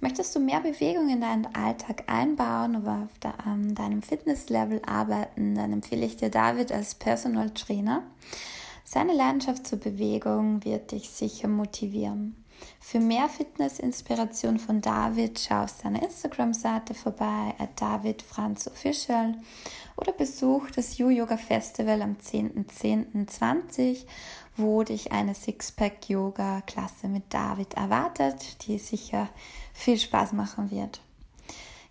Möchtest 0.00 0.34
du 0.34 0.40
mehr 0.40 0.58
Bewegung 0.58 1.08
in 1.10 1.20
deinen 1.20 1.46
Alltag 1.54 2.08
einbauen 2.08 2.74
oder 2.82 3.04
auf 3.04 3.18
de, 3.20 3.30
ähm, 3.46 3.72
deinem 3.76 4.02
Fitnesslevel 4.02 4.82
arbeiten, 4.84 5.54
dann 5.54 5.72
empfehle 5.72 6.04
ich 6.04 6.16
dir 6.16 6.30
David 6.30 6.72
als 6.72 6.96
Personal 6.96 7.50
Trainer. 7.50 8.02
Seine 8.82 9.14
Leidenschaft 9.14 9.64
zur 9.64 9.78
Bewegung 9.78 10.64
wird 10.64 10.90
dich 10.90 11.08
sicher 11.08 11.46
motivieren. 11.46 12.41
Für 12.80 13.00
mehr 13.00 13.28
Fitness-Inspiration 13.28 14.58
von 14.58 14.80
David 14.80 15.40
schau 15.40 15.64
auf 15.64 15.70
seiner 15.70 16.02
Instagram-Seite 16.02 16.94
vorbei, 16.94 17.54
at 17.58 17.80
davidfranzofficial 17.80 19.34
oder 19.96 20.12
besuch 20.12 20.70
das 20.70 20.98
You-Yoga 20.98 21.36
Festival 21.36 22.02
am 22.02 22.16
10.10.20, 22.16 24.04
wo 24.56 24.82
dich 24.82 25.12
eine 25.12 25.34
Sixpack-Yoga-Klasse 25.34 27.08
mit 27.08 27.32
David 27.32 27.74
erwartet, 27.74 28.66
die 28.66 28.78
sicher 28.78 29.28
viel 29.72 29.98
Spaß 29.98 30.32
machen 30.32 30.70
wird. 30.70 31.00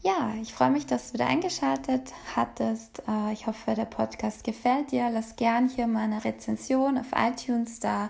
Ja, 0.03 0.33
ich 0.41 0.51
freue 0.51 0.71
mich, 0.71 0.87
dass 0.87 1.09
du 1.09 1.13
wieder 1.13 1.27
eingeschaltet 1.27 2.11
hattest. 2.35 3.03
Äh, 3.07 3.33
ich 3.33 3.45
hoffe, 3.45 3.75
der 3.75 3.85
Podcast 3.85 4.43
gefällt 4.43 4.91
dir. 4.91 5.11
Lass 5.11 5.35
gern 5.35 5.69
hier 5.69 5.85
mal 5.85 6.01
eine 6.01 6.23
Rezension 6.23 6.97
auf 6.97 7.11
iTunes 7.15 7.79
da. 7.79 8.09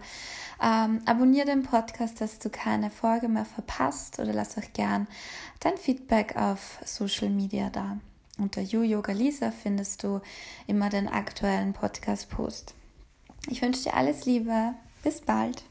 Ähm, 0.62 1.02
abonniere 1.06 1.48
den 1.48 1.64
Podcast, 1.64 2.22
dass 2.22 2.38
du 2.38 2.50
keine 2.50 2.92
Folge 2.92 3.28
mehr 3.28 3.46
verpasst 3.46 4.20
oder 4.20 4.32
lass 4.32 4.58
auch 4.58 4.74
gern 4.74 5.08
dein 5.60 5.78
Feedback 5.78 6.36
auf 6.36 6.80
Social 6.86 7.30
Media 7.30 7.70
da. 7.70 7.98
Unter 8.38 8.62
Yoga 8.62 9.12
Lisa 9.12 9.52
findest 9.52 10.04
du 10.04 10.22
immer 10.68 10.90
den 10.90 11.08
aktuellen 11.08 11.74
Podcast-Post. 11.74 12.76
Ich 13.50 13.62
wünsche 13.62 13.84
dir 13.84 13.96
alles 13.96 14.26
Liebe. 14.26 14.74
Bis 15.04 15.22
bald. 15.22 15.64